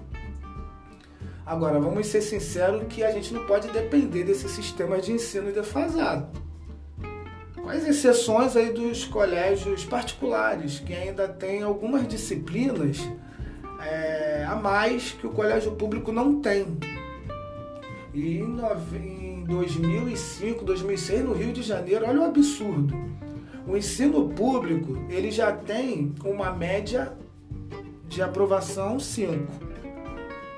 Agora, 1.44 1.78
vamos 1.78 2.06
ser 2.06 2.22
sinceros 2.22 2.82
que 2.88 3.04
a 3.04 3.12
gente 3.12 3.34
não 3.34 3.44
pode 3.46 3.68
depender 3.68 4.24
desse 4.24 4.48
sistema 4.48 4.98
de 4.98 5.12
ensino 5.12 5.52
defasado. 5.52 6.26
As 7.68 7.86
exceções 7.86 8.56
aí 8.56 8.72
dos 8.72 9.04
colégios 9.04 9.84
particulares, 9.84 10.80
que 10.80 10.94
ainda 10.94 11.28
tem 11.28 11.62
algumas 11.62 12.08
disciplinas 12.08 12.98
é, 13.80 14.44
a 14.48 14.56
mais 14.56 15.12
que 15.12 15.26
o 15.26 15.30
colégio 15.30 15.72
público 15.72 16.10
não 16.10 16.40
tem. 16.40 16.78
E 18.14 18.38
em 18.38 19.44
2005, 19.44 20.64
2006, 20.64 21.24
no 21.24 21.34
Rio 21.34 21.52
de 21.52 21.62
Janeiro, 21.62 22.06
olha 22.08 22.22
o 22.22 22.24
absurdo. 22.24 22.94
O 23.66 23.76
ensino 23.76 24.28
público 24.30 24.98
ele 25.08 25.30
já 25.30 25.52
tem 25.52 26.14
uma 26.24 26.50
média 26.52 27.12
de 28.08 28.22
aprovação 28.22 28.98
5. 28.98 29.70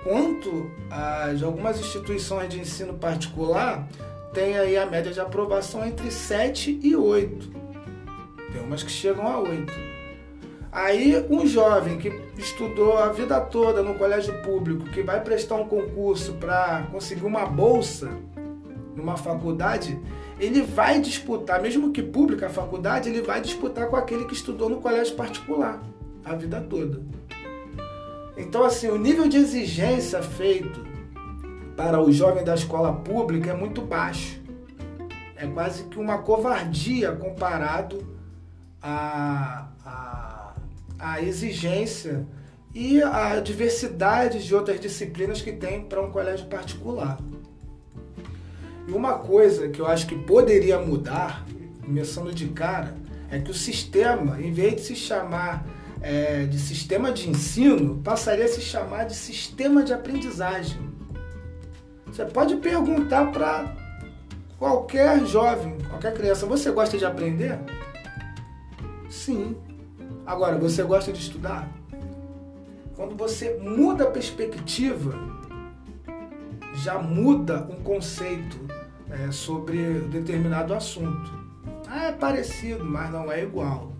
Quanto 0.04 0.70
às 0.90 1.42
algumas 1.42 1.78
instituições 1.78 2.48
de 2.48 2.58
ensino 2.58 2.94
particular, 2.94 3.86
tem 4.32 4.56
aí 4.56 4.76
a 4.76 4.86
média 4.86 5.12
de 5.12 5.20
aprovação 5.20 5.84
entre 5.86 6.10
7 6.10 6.80
e 6.82 6.96
8. 6.96 7.50
Tem 8.52 8.62
umas 8.62 8.82
que 8.82 8.90
chegam 8.90 9.26
a 9.26 9.38
8. 9.38 9.72
Aí 10.72 11.26
um 11.28 11.46
jovem 11.46 11.98
que 11.98 12.08
estudou 12.38 12.96
a 12.96 13.08
vida 13.12 13.38
toda 13.40 13.82
no 13.82 13.94
colégio 13.94 14.42
público, 14.42 14.84
que 14.86 15.02
vai 15.02 15.20
prestar 15.20 15.56
um 15.56 15.68
concurso 15.68 16.32
para 16.34 16.86
conseguir 16.90 17.26
uma 17.26 17.44
bolsa 17.44 18.10
numa 18.94 19.16
faculdade, 19.16 19.98
ele 20.38 20.62
vai 20.62 21.00
disputar, 21.00 21.60
mesmo 21.60 21.92
que 21.92 22.02
pública 22.02 22.46
a 22.46 22.50
faculdade, 22.50 23.08
ele 23.08 23.22
vai 23.22 23.40
disputar 23.40 23.88
com 23.88 23.96
aquele 23.96 24.24
que 24.24 24.34
estudou 24.34 24.68
no 24.68 24.80
colégio 24.80 25.14
particular 25.14 25.82
a 26.24 26.34
vida 26.34 26.60
toda. 26.60 27.02
Então 28.36 28.64
assim, 28.64 28.88
o 28.88 28.98
nível 28.98 29.28
de 29.28 29.36
exigência 29.36 30.22
feito 30.22 30.84
para 31.76 32.00
o 32.00 32.12
jovem 32.12 32.44
da 32.44 32.54
escola 32.54 32.92
pública 32.92 33.50
é 33.50 33.54
muito 33.54 33.82
baixo. 33.82 34.40
É 35.36 35.46
quase 35.46 35.84
que 35.84 35.98
uma 35.98 36.18
covardia 36.18 37.12
comparado 37.12 38.06
à, 38.80 39.68
à, 39.84 40.54
à 40.98 41.22
exigência 41.22 42.26
e 42.74 43.02
à 43.02 43.40
diversidade 43.40 44.44
de 44.44 44.54
outras 44.54 44.80
disciplinas 44.80 45.42
que 45.42 45.52
tem 45.52 45.84
para 45.84 46.00
um 46.00 46.10
colégio 46.10 46.46
particular. 46.46 47.18
E 48.86 48.92
uma 48.92 49.14
coisa 49.14 49.68
que 49.68 49.80
eu 49.80 49.86
acho 49.86 50.06
que 50.06 50.16
poderia 50.16 50.78
mudar, 50.78 51.46
começando 51.84 52.32
de 52.34 52.48
cara, 52.48 52.94
é 53.30 53.38
que 53.38 53.50
o 53.50 53.54
sistema, 53.54 54.40
em 54.40 54.52
vez 54.52 54.76
de 54.76 54.80
se 54.82 54.96
chamar 54.96 55.64
é, 56.00 56.44
de 56.44 56.58
sistema 56.58 57.12
de 57.12 57.30
ensino, 57.30 58.00
passaria 58.02 58.44
a 58.44 58.48
se 58.48 58.60
chamar 58.60 59.04
de 59.04 59.14
sistema 59.14 59.82
de 59.82 59.92
aprendizagem. 59.92 60.78
Você 62.06 62.24
pode 62.26 62.56
perguntar 62.56 63.30
para 63.32 63.74
qualquer 64.58 65.24
jovem, 65.24 65.78
qualquer 65.88 66.12
criança: 66.12 66.44
você 66.44 66.70
gosta 66.70 66.98
de 66.98 67.04
aprender? 67.04 67.58
Sim. 69.08 69.56
Agora, 70.26 70.58
você 70.58 70.82
gosta 70.82 71.12
de 71.12 71.20
estudar? 71.20 71.68
Quando 72.94 73.16
você 73.16 73.58
muda 73.58 74.04
a 74.04 74.10
perspectiva, 74.10 75.14
já 76.74 76.98
muda 76.98 77.68
um 77.70 77.82
conceito 77.82 78.58
é, 79.10 79.30
sobre 79.30 80.00
determinado 80.10 80.74
assunto. 80.74 81.32
Ah, 81.88 82.06
é 82.06 82.12
parecido, 82.12 82.84
mas 82.84 83.10
não 83.10 83.30
é 83.30 83.42
igual. 83.42 83.92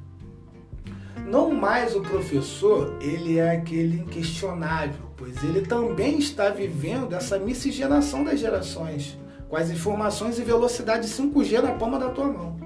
Não 1.27 1.53
mais 1.53 1.95
o 1.95 2.01
professor, 2.01 2.97
ele 3.01 3.39
é 3.39 3.51
aquele 3.57 4.01
inquestionável, 4.01 5.07
pois 5.17 5.43
ele 5.45 5.61
também 5.63 6.19
está 6.19 6.49
vivendo 6.49 7.15
essa 7.15 7.39
miscigenação 7.39 8.25
das 8.25 8.41
gerações, 8.41 9.19
com 9.49 9.57
as 9.57 9.71
informações 9.71 10.39
e 10.39 10.43
velocidade 10.43 11.07
5G 11.07 11.61
na 11.61 11.73
palma 11.73 11.99
da 11.99 12.09
tua 12.09 12.27
mão. 12.27 12.59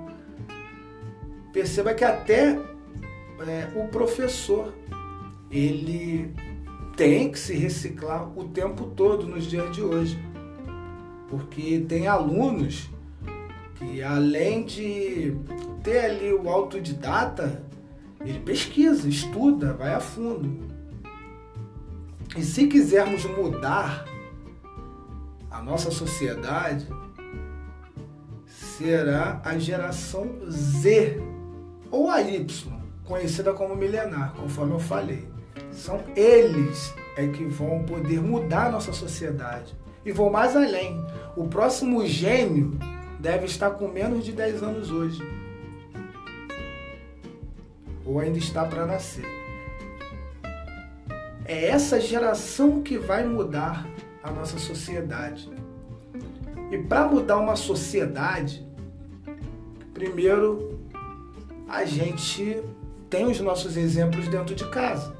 Perceba 1.52 1.92
que 1.92 2.04
até 2.04 2.58
é, 3.46 3.68
o 3.74 3.88
professor, 3.88 4.72
ele 5.50 6.32
tem 6.96 7.30
que 7.30 7.38
se 7.38 7.54
reciclar 7.54 8.26
o 8.36 8.48
tempo 8.48 8.86
todo 8.86 9.26
nos 9.26 9.44
dias 9.44 9.70
de 9.74 9.82
hoje. 9.82 10.18
Porque 11.28 11.84
tem 11.86 12.06
alunos 12.06 12.88
que 13.74 14.02
além 14.02 14.64
de 14.64 15.36
ter 15.82 16.06
ali 16.06 16.32
o 16.32 16.48
autodidata, 16.48 17.62
ele 18.20 18.40
pesquisa, 18.40 19.06
estuda, 19.08 19.74
vai 19.74 19.92
a 19.92 20.00
fundo. 20.00 20.74
E 22.34 22.42
se 22.42 22.66
quisermos 22.66 23.24
mudar 23.26 24.06
a 25.50 25.62
nossa 25.62 25.90
sociedade, 25.90 26.86
será 28.46 29.40
a 29.44 29.58
geração 29.58 30.28
Z 30.48 31.20
ou 31.90 32.10
a 32.10 32.20
Y, 32.22 32.46
conhecida 33.04 33.52
como 33.52 33.76
milenar, 33.76 34.34
conforme 34.34 34.72
eu 34.72 34.78
falei. 34.78 35.35
São 35.76 36.02
eles 36.16 36.94
é 37.16 37.28
que 37.28 37.44
vão 37.44 37.82
poder 37.84 38.20
mudar 38.20 38.66
a 38.66 38.70
nossa 38.70 38.92
sociedade. 38.92 39.76
E 40.04 40.10
vou 40.10 40.30
mais 40.30 40.56
além. 40.56 41.04
O 41.36 41.46
próximo 41.46 42.04
gênio 42.06 42.78
deve 43.20 43.44
estar 43.44 43.70
com 43.70 43.88
menos 43.88 44.24
de 44.24 44.32
10 44.32 44.62
anos 44.62 44.90
hoje. 44.90 45.20
Ou 48.04 48.18
ainda 48.18 48.38
está 48.38 48.64
para 48.64 48.86
nascer. 48.86 49.26
É 51.44 51.66
essa 51.66 52.00
geração 52.00 52.82
que 52.82 52.98
vai 52.98 53.26
mudar 53.26 53.86
a 54.22 54.30
nossa 54.30 54.58
sociedade. 54.58 55.50
E 56.70 56.78
para 56.78 57.06
mudar 57.06 57.36
uma 57.36 57.54
sociedade, 57.54 58.66
primeiro 59.92 60.80
a 61.68 61.84
gente 61.84 62.62
tem 63.10 63.26
os 63.26 63.40
nossos 63.40 63.76
exemplos 63.76 64.26
dentro 64.28 64.54
de 64.54 64.68
casa. 64.70 65.15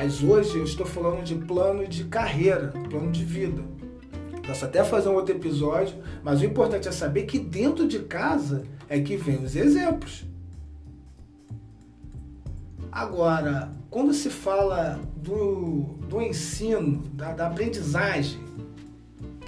Mas 0.00 0.22
hoje 0.22 0.56
eu 0.56 0.62
estou 0.62 0.86
falando 0.86 1.24
de 1.24 1.34
plano 1.34 1.84
de 1.84 2.04
carreira, 2.04 2.72
plano 2.88 3.10
de 3.10 3.24
vida. 3.24 3.64
Posso 4.46 4.64
até 4.64 4.84
fazer 4.84 5.08
um 5.08 5.14
outro 5.14 5.34
episódio, 5.34 5.96
mas 6.22 6.40
o 6.40 6.44
importante 6.44 6.86
é 6.86 6.92
saber 6.92 7.24
que 7.24 7.36
dentro 7.36 7.84
de 7.88 7.98
casa 7.98 8.62
é 8.88 9.00
que 9.00 9.16
vem 9.16 9.42
os 9.42 9.56
exemplos. 9.56 10.24
Agora, 12.92 13.72
quando 13.90 14.14
se 14.14 14.30
fala 14.30 15.00
do, 15.16 15.96
do 16.08 16.22
ensino, 16.22 17.02
da, 17.14 17.32
da 17.32 17.48
aprendizagem 17.48 18.38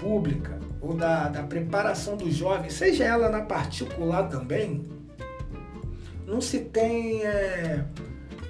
pública 0.01 0.59
ou 0.81 0.93
da, 0.93 1.29
da 1.29 1.43
preparação 1.43 2.17
do 2.17 2.29
jovem, 2.29 2.69
seja 2.69 3.05
ela 3.05 3.29
na 3.29 3.39
particular 3.43 4.27
também, 4.27 4.85
não 6.27 6.41
se 6.41 6.59
tem 6.59 7.23
é, 7.23 7.85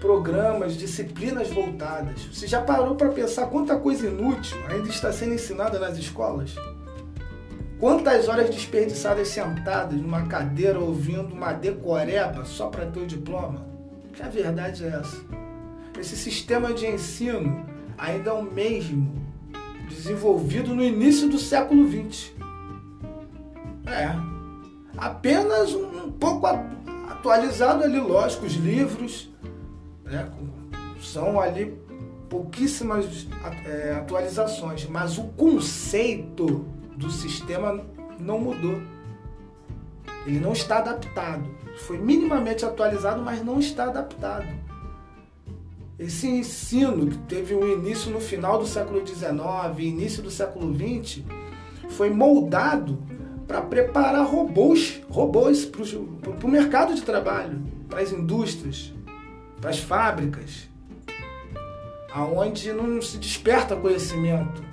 programas, 0.01 0.75
disciplinas 0.75 1.49
voltadas. 1.49 2.25
Você 2.33 2.47
já 2.47 2.59
parou 2.59 2.95
para 2.95 3.09
pensar 3.09 3.45
quanta 3.45 3.77
coisa 3.77 4.07
inútil 4.07 4.57
ainda 4.67 4.89
está 4.89 5.13
sendo 5.13 5.35
ensinada 5.35 5.79
nas 5.79 5.97
escolas? 5.97 6.55
Quantas 7.79 8.27
horas 8.27 8.49
desperdiçadas 8.49 9.27
sentadas 9.27 9.99
numa 9.99 10.25
cadeira 10.25 10.79
ouvindo 10.79 11.33
uma 11.33 11.53
decoreba 11.53 12.43
só 12.45 12.67
para 12.67 12.87
ter 12.87 12.99
o 12.99 13.07
diploma? 13.07 13.65
Que 14.13 14.23
a 14.23 14.27
verdade 14.27 14.83
é 14.83 14.87
essa. 14.87 15.23
Esse 15.99 16.17
sistema 16.17 16.73
de 16.73 16.87
ensino 16.87 17.63
ainda 17.97 18.31
é 18.31 18.33
o 18.33 18.43
mesmo 18.43 19.21
desenvolvido 19.87 20.73
no 20.73 20.83
início 20.83 21.29
do 21.29 21.37
século 21.37 21.87
XX. 21.87 22.31
É. 23.85 24.15
Apenas 24.97 25.73
um 25.73 26.11
pouco 26.11 26.47
atualizado 27.09 27.83
ali, 27.83 27.99
lógico, 27.99 28.45
os 28.45 28.53
livros, 28.53 29.30
né? 30.11 30.29
São 31.01 31.39
ali 31.39 31.77
pouquíssimas 32.29 33.27
é, 33.65 33.93
atualizações, 33.93 34.85
mas 34.87 35.17
o 35.17 35.23
conceito 35.29 36.65
do 36.95 37.09
sistema 37.09 37.83
não 38.19 38.39
mudou. 38.39 38.79
Ele 40.25 40.39
não 40.39 40.53
está 40.53 40.77
adaptado. 40.77 41.49
Foi 41.79 41.97
minimamente 41.97 42.63
atualizado, 42.63 43.21
mas 43.21 43.43
não 43.43 43.59
está 43.59 43.85
adaptado. 43.85 44.47
Esse 45.97 46.27
ensino 46.27 47.07
que 47.07 47.17
teve 47.19 47.55
um 47.55 47.67
início 47.67 48.11
no 48.11 48.19
final 48.19 48.59
do 48.59 48.67
século 48.67 49.05
XIX, 49.05 49.31
início 49.79 50.21
do 50.21 50.31
século 50.31 50.73
XX, 50.73 51.23
foi 51.89 52.09
moldado 52.09 53.03
para 53.47 53.61
preparar 53.61 54.25
robôs, 54.25 55.01
robôs 55.09 55.65
para 55.65 56.47
o 56.47 56.49
mercado 56.49 56.95
de 56.95 57.01
trabalho, 57.01 57.61
para 57.89 57.99
as 58.01 58.11
indústrias, 58.11 58.93
para 59.61 59.69
as 59.69 59.79
fábricas, 59.79 60.67
aonde 62.11 62.73
não 62.73 62.99
se 62.99 63.17
desperta 63.19 63.75
conhecimento, 63.75 64.63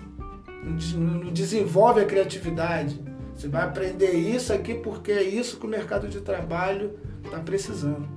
não 0.97 1.31
desenvolve 1.31 2.01
a 2.01 2.07
criatividade. 2.07 2.99
Você 3.37 3.47
vai 3.47 3.63
aprender 3.63 4.13
isso 4.13 4.53
aqui 4.53 4.75
porque 4.75 5.13
é 5.13 5.23
isso 5.23 5.59
que 5.59 5.67
o 5.67 5.69
mercado 5.69 6.09
de 6.09 6.21
trabalho 6.23 6.99
está 7.23 7.39
precisando. 7.39 8.09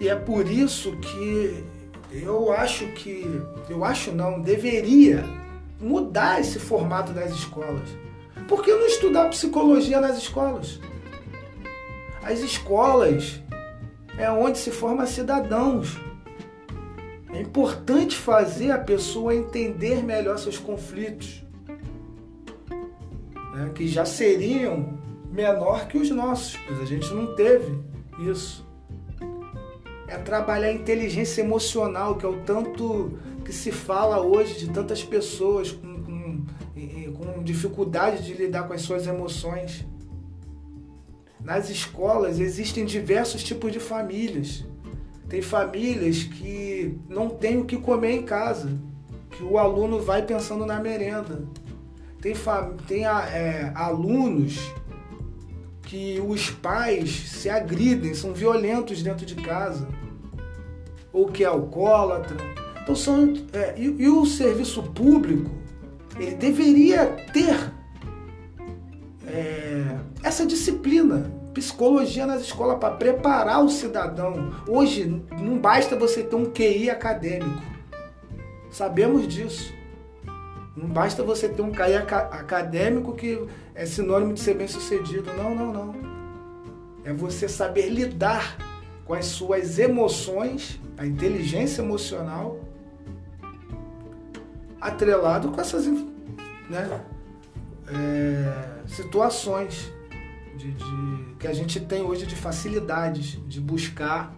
E 0.00 0.08
é 0.08 0.16
por 0.16 0.50
isso 0.50 0.96
que 0.96 1.62
eu 2.10 2.50
acho 2.52 2.86
que, 2.88 3.40
eu 3.68 3.84
acho 3.84 4.10
não, 4.12 4.40
deveria 4.40 5.22
mudar 5.78 6.40
esse 6.40 6.58
formato 6.58 7.12
das 7.12 7.30
escolas. 7.32 7.88
Por 8.48 8.64
que 8.64 8.72
não 8.72 8.86
estudar 8.86 9.28
psicologia 9.28 10.00
nas 10.00 10.16
escolas? 10.16 10.80
As 12.22 12.40
escolas 12.40 13.40
é 14.18 14.30
onde 14.30 14.58
se 14.58 14.70
forma 14.70 15.06
cidadãos. 15.06 15.98
É 17.32 17.40
importante 17.40 18.16
fazer 18.16 18.72
a 18.72 18.78
pessoa 18.78 19.34
entender 19.34 20.02
melhor 20.02 20.38
seus 20.38 20.58
conflitos, 20.58 21.44
né, 23.54 23.70
que 23.74 23.86
já 23.86 24.04
seriam 24.04 24.98
menor 25.30 25.86
que 25.86 25.96
os 25.96 26.10
nossos, 26.10 26.56
pois 26.66 26.80
a 26.80 26.84
gente 26.84 27.12
não 27.14 27.34
teve 27.34 27.78
isso. 28.28 28.68
É 30.08 30.16
trabalhar 30.16 30.68
a 30.68 30.72
inteligência 30.72 31.40
emocional, 31.40 32.16
que 32.16 32.26
é 32.26 32.28
o 32.28 32.42
tanto 32.42 33.16
que 33.44 33.52
se 33.52 33.70
fala 33.70 34.20
hoje 34.20 34.58
de 34.58 34.70
tantas 34.70 35.04
pessoas 35.04 35.70
com, 35.70 36.02
com, 36.02 36.44
com 37.14 37.42
dificuldade 37.44 38.24
de 38.24 38.34
lidar 38.34 38.64
com 38.64 38.72
as 38.72 38.82
suas 38.82 39.06
emoções. 39.06 39.86
Nas 41.42 41.70
escolas 41.70 42.38
existem 42.38 42.84
diversos 42.84 43.42
tipos 43.42 43.72
de 43.72 43.80
famílias. 43.80 44.64
Tem 45.28 45.40
famílias 45.40 46.24
que 46.24 46.98
não 47.08 47.28
têm 47.28 47.58
o 47.58 47.64
que 47.64 47.76
comer 47.76 48.12
em 48.12 48.22
casa, 48.22 48.70
que 49.30 49.42
o 49.42 49.56
aluno 49.56 50.00
vai 50.00 50.22
pensando 50.22 50.66
na 50.66 50.80
merenda. 50.80 51.44
Tem, 52.20 52.34
tem 52.86 53.06
é, 53.06 53.72
alunos 53.74 54.58
que 55.82 56.20
os 56.20 56.50
pais 56.50 57.10
se 57.10 57.48
agridem, 57.48 58.12
são 58.12 58.32
violentos 58.32 59.02
dentro 59.02 59.24
de 59.24 59.34
casa, 59.36 59.88
ou 61.12 61.26
que 61.26 61.42
é 61.42 61.46
alcoólatra. 61.46 62.36
Então 62.82 62.94
são, 62.94 63.34
é, 63.52 63.74
e, 63.78 63.84
e 63.84 64.08
o 64.08 64.26
serviço 64.26 64.82
público 64.82 65.50
ele 66.18 66.34
deveria 66.34 67.06
ter 67.32 67.72
é, 69.32 69.96
essa 70.22 70.44
disciplina, 70.44 71.32
psicologia 71.54 72.26
nas 72.26 72.42
escolas 72.42 72.78
para 72.78 72.94
preparar 72.94 73.64
o 73.64 73.68
cidadão. 73.68 74.52
Hoje 74.66 75.22
não 75.40 75.58
basta 75.58 75.96
você 75.96 76.22
ter 76.22 76.36
um 76.36 76.46
QI 76.46 76.90
acadêmico. 76.90 77.62
Sabemos 78.70 79.26
disso. 79.26 79.72
Não 80.76 80.88
basta 80.88 81.22
você 81.22 81.48
ter 81.48 81.62
um 81.62 81.70
QI 81.70 81.96
acadêmico 81.96 83.14
que 83.14 83.46
é 83.74 83.84
sinônimo 83.84 84.34
de 84.34 84.40
ser 84.40 84.54
bem 84.54 84.68
sucedido. 84.68 85.30
Não, 85.34 85.54
não, 85.54 85.72
não. 85.72 85.94
É 87.04 87.12
você 87.12 87.48
saber 87.48 87.88
lidar 87.88 88.56
com 89.04 89.14
as 89.14 89.26
suas 89.26 89.78
emoções, 89.78 90.80
a 90.96 91.06
inteligência 91.06 91.82
emocional 91.82 92.60
atrelado 94.80 95.50
com 95.50 95.60
essas 95.60 95.86
né, 95.86 97.00
é, 97.92 98.86
situações 98.86 99.92
de, 100.56 100.72
de, 100.72 101.34
que 101.38 101.46
a 101.46 101.52
gente 101.52 101.80
tem 101.80 102.02
hoje 102.02 102.26
de 102.26 102.36
facilidades 102.36 103.38
de 103.46 103.60
buscar 103.60 104.34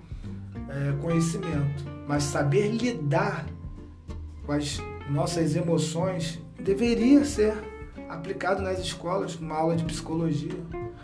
é, 0.69 0.93
conhecimento. 1.01 1.85
Mas 2.07 2.25
saber 2.25 2.69
lidar 2.69 3.47
com 4.45 4.53
as 4.53 4.79
nossas 5.09 5.55
emoções 5.57 6.41
deveria 6.59 7.25
ser 7.25 7.55
aplicado 8.09 8.63
nas 8.63 8.79
escolas, 8.79 9.37
uma 9.37 9.57
aula 9.57 9.77
de 9.77 9.85
psicologia. 9.85 10.53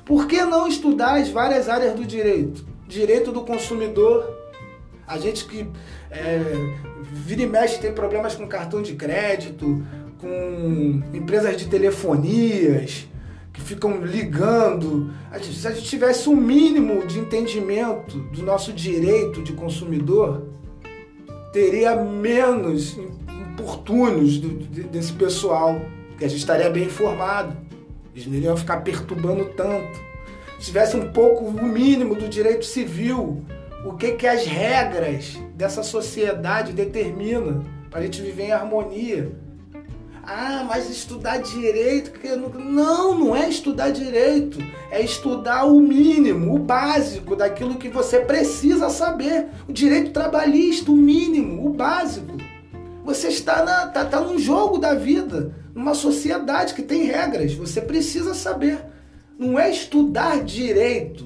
Por 0.05 0.27
que 0.27 0.43
não 0.45 0.67
estudar 0.69 1.21
as 1.21 1.29
várias 1.29 1.69
áreas 1.69 1.95
do 1.95 2.05
direito? 2.05 2.67
Direito 2.87 3.33
do 3.33 3.43
consumidor. 3.43 4.37
A 5.07 5.19
gente 5.19 5.47
que 5.47 5.69
é, 6.11 6.43
vira 7.03 7.43
e 7.43 7.47
mexe 7.47 7.79
tem 7.79 7.93
problemas 7.93 8.35
com 8.35 8.47
cartão 8.47 8.83
de 8.83 8.95
crédito, 8.95 9.85
com 10.21 11.03
empresas 11.13 11.57
de 11.57 11.67
telefonias 11.67 13.07
que 13.53 13.61
ficam 13.61 14.05
ligando. 14.05 15.11
Se 15.41 15.67
a 15.67 15.71
gente 15.73 15.89
tivesse 15.89 16.29
um 16.29 16.37
mínimo 16.37 17.07
de 17.07 17.19
entendimento 17.19 18.19
do 18.33 18.43
nosso 18.43 18.73
direito 18.73 19.43
de 19.43 19.53
consumidor, 19.53 20.49
teria 21.53 21.97
menos 21.97 22.97
importunos 23.59 24.39
desse 24.39 25.13
pessoal, 25.13 25.81
que 26.17 26.25
a 26.25 26.29
gente 26.29 26.41
estaria 26.41 26.71
bem 26.71 26.85
informado. 26.85 27.57
Eles 28.15 28.27
não 28.27 28.35
iriam 28.35 28.57
ficar 28.57 28.79
perturbando 28.79 29.45
tanto. 29.57 29.99
Se 30.59 30.67
tivesse 30.67 30.97
um 30.97 31.13
pouco, 31.13 31.45
o 31.45 31.65
mínimo 31.65 32.17
do 32.17 32.29
direito 32.29 32.65
civil, 32.65 33.45
o 33.85 33.93
que, 33.95 34.13
que 34.13 34.27
as 34.27 34.45
regras 34.45 35.39
dessa 35.55 35.85
sociedade 35.85 36.73
determinam 36.73 37.65
para 37.91 38.01
a 38.01 38.03
gente 38.03 38.21
viver 38.21 38.47
em 38.47 38.53
harmonia. 38.53 39.33
Ah, 40.31 40.63
mas 40.69 40.91
estudar 40.91 41.39
direito. 41.39 42.13
Não, 42.59 43.19
não 43.19 43.35
é 43.35 43.49
estudar 43.49 43.89
direito. 43.89 44.59
É 44.91 45.01
estudar 45.01 45.65
o 45.65 45.81
mínimo, 45.81 46.55
o 46.55 46.59
básico 46.59 47.35
daquilo 47.35 47.77
que 47.77 47.89
você 47.89 48.21
precisa 48.21 48.91
saber. 48.91 49.47
O 49.67 49.73
direito 49.73 50.11
trabalhista, 50.11 50.91
o 50.91 50.97
mínimo, 50.97 51.67
o 51.67 51.73
básico. 51.73 52.37
Você 53.07 53.29
está, 53.29 53.65
na, 53.65 53.87
tá, 53.87 54.05
tá 54.05 54.21
num 54.21 54.39
jogo 54.39 54.77
da 54.77 54.93
vida, 54.93 55.57
numa 55.75 55.95
sociedade 55.95 56.75
que 56.75 56.83
tem 56.83 57.05
regras. 57.05 57.55
Você 57.55 57.81
precisa 57.81 58.35
saber. 58.35 58.85
Não 59.39 59.59
é 59.59 59.71
estudar 59.71 60.45
direito. 60.45 61.25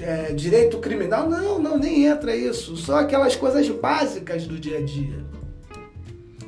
É, 0.00 0.32
direito 0.32 0.78
criminal, 0.78 1.28
não, 1.28 1.58
não, 1.58 1.76
nem 1.76 2.06
entra 2.06 2.36
isso. 2.36 2.76
Só 2.76 3.00
aquelas 3.00 3.34
coisas 3.34 3.68
básicas 3.68 4.46
do 4.46 4.56
dia 4.60 4.78
a 4.78 4.82
dia. 4.82 5.27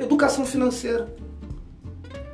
Educação 0.00 0.46
financeira. 0.46 1.14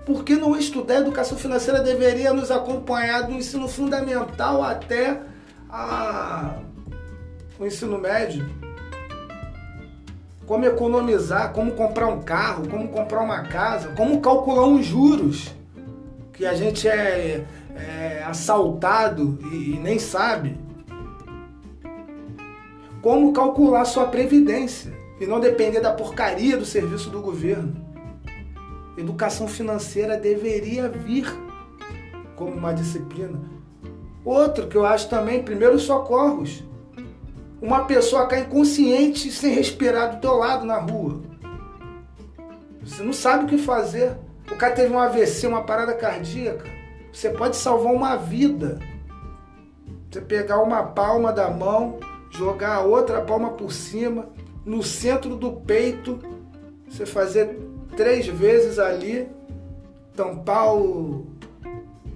Por 0.06 0.22
que 0.22 0.36
não 0.36 0.56
estudar 0.56 1.00
educação 1.00 1.36
financeira 1.36 1.82
deveria 1.82 2.32
nos 2.32 2.52
acompanhar 2.52 3.22
do 3.22 3.32
ensino 3.32 3.66
fundamental 3.66 4.62
até 4.62 5.20
a, 5.68 6.60
o 7.58 7.66
ensino 7.66 7.98
médio? 7.98 8.48
Como 10.46 10.64
economizar, 10.64 11.52
como 11.52 11.72
comprar 11.72 12.06
um 12.06 12.22
carro, 12.22 12.68
como 12.68 12.86
comprar 12.86 13.22
uma 13.22 13.42
casa, 13.42 13.88
como 13.96 14.20
calcular 14.20 14.68
os 14.68 14.86
juros, 14.86 15.52
que 16.32 16.46
a 16.46 16.54
gente 16.54 16.86
é, 16.86 17.44
é 17.74 18.22
assaltado 18.24 19.40
e, 19.50 19.72
e 19.72 19.80
nem 19.80 19.98
sabe. 19.98 20.56
Como 23.02 23.32
calcular 23.32 23.84
sua 23.86 24.06
previdência 24.06 24.95
e 25.20 25.26
não 25.26 25.40
depender 25.40 25.80
da 25.80 25.92
porcaria 25.92 26.56
do 26.56 26.64
serviço 26.64 27.10
do 27.10 27.20
governo. 27.20 27.74
Educação 28.96 29.46
financeira 29.46 30.16
deveria 30.16 30.88
vir 30.88 31.26
como 32.34 32.52
uma 32.52 32.72
disciplina. 32.72 33.40
Outro 34.24 34.66
que 34.66 34.76
eu 34.76 34.84
acho 34.84 35.08
também, 35.08 35.42
primeiros 35.42 35.82
socorros. 35.82 36.64
Uma 37.60 37.84
pessoa 37.84 38.26
cai 38.26 38.40
inconsciente 38.40 39.30
sem 39.30 39.54
respirar 39.54 40.14
do 40.14 40.20
teu 40.20 40.34
lado 40.34 40.66
na 40.66 40.78
rua. 40.78 41.22
Você 42.82 43.02
não 43.02 43.12
sabe 43.12 43.44
o 43.44 43.48
que 43.48 43.58
fazer. 43.58 44.16
O 44.50 44.56
cara 44.56 44.74
teve 44.74 44.92
um 44.92 44.98
AVC, 44.98 45.46
uma 45.46 45.62
parada 45.62 45.94
cardíaca. 45.94 46.68
Você 47.12 47.30
pode 47.30 47.56
salvar 47.56 47.92
uma 47.92 48.16
vida. 48.16 48.78
Você 50.10 50.20
pegar 50.20 50.62
uma 50.62 50.82
palma 50.82 51.32
da 51.32 51.50
mão, 51.50 51.98
jogar 52.30 52.76
a 52.76 52.80
outra 52.82 53.22
palma 53.22 53.50
por 53.50 53.72
cima, 53.72 54.28
no 54.66 54.82
centro 54.82 55.36
do 55.36 55.52
peito, 55.52 56.18
você 56.88 57.06
fazer 57.06 57.56
três 57.96 58.26
vezes 58.26 58.80
ali, 58.80 59.28
tampar 60.16 60.74
o, 60.74 61.24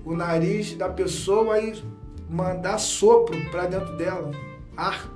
o 0.05 0.17
nariz 0.17 0.75
da 0.75 0.89
pessoa 0.89 1.61
e 1.61 1.81
mandar 2.29 2.79
sopro 2.79 3.39
para 3.53 3.67
dentro 3.67 3.97
dela, 3.97 4.33
ar. 4.77 5.09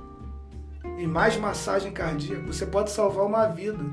E 0.97 1.05
mais 1.05 1.35
massagem 1.35 1.91
cardíaca. 1.91 2.47
Você 2.47 2.65
pode 2.65 2.89
salvar 2.89 3.25
uma 3.25 3.47
vida. 3.47 3.83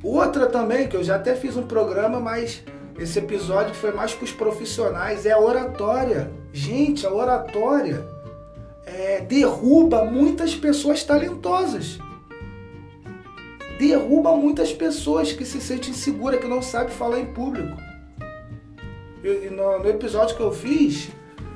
Outra 0.00 0.46
também, 0.46 0.86
que 0.86 0.96
eu 0.96 1.02
já 1.02 1.16
até 1.16 1.34
fiz 1.34 1.56
um 1.56 1.66
programa, 1.66 2.20
mas 2.20 2.62
esse 2.96 3.18
episódio 3.18 3.74
foi 3.74 3.90
mais 3.90 4.14
para 4.14 4.24
os 4.24 4.32
profissionais, 4.32 5.26
é 5.26 5.32
a 5.32 5.40
oratória. 5.40 6.30
Gente, 6.52 7.04
a 7.04 7.12
oratória 7.12 8.13
é, 9.04 9.20
derruba 9.20 10.04
muitas 10.04 10.54
pessoas 10.54 11.04
talentosas. 11.04 11.98
Derruba 13.78 14.34
muitas 14.34 14.72
pessoas 14.72 15.32
que 15.32 15.44
se 15.44 15.60
sentem 15.60 15.90
inseguras, 15.90 16.40
que 16.40 16.46
não 16.46 16.62
sabem 16.62 16.94
falar 16.94 17.20
em 17.20 17.26
público. 17.26 17.76
No, 19.52 19.78
no, 19.78 19.88
episódio 19.88 20.36
que 20.36 20.42
eu 20.42 20.52
fiz, 20.52 21.10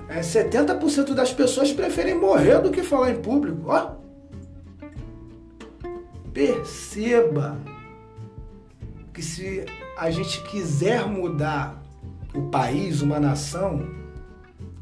é, 0.08 0.20
70% 0.20 1.14
das 1.14 1.32
pessoas 1.32 1.72
preferem 1.72 2.14
morrer 2.14 2.61
do 2.61 2.70
que 2.70 2.82
falar 2.82 3.11
em 3.11 3.20
público. 3.20 3.62
Ó. 3.66 3.92
Perceba 6.32 7.58
que 9.12 9.22
se 9.22 9.64
a 9.96 10.11
gente 10.11 10.42
quiser 10.44 11.06
mudar 11.06 11.82
o 12.34 12.42
país, 12.42 13.00
uma 13.00 13.18
nação, 13.18 13.88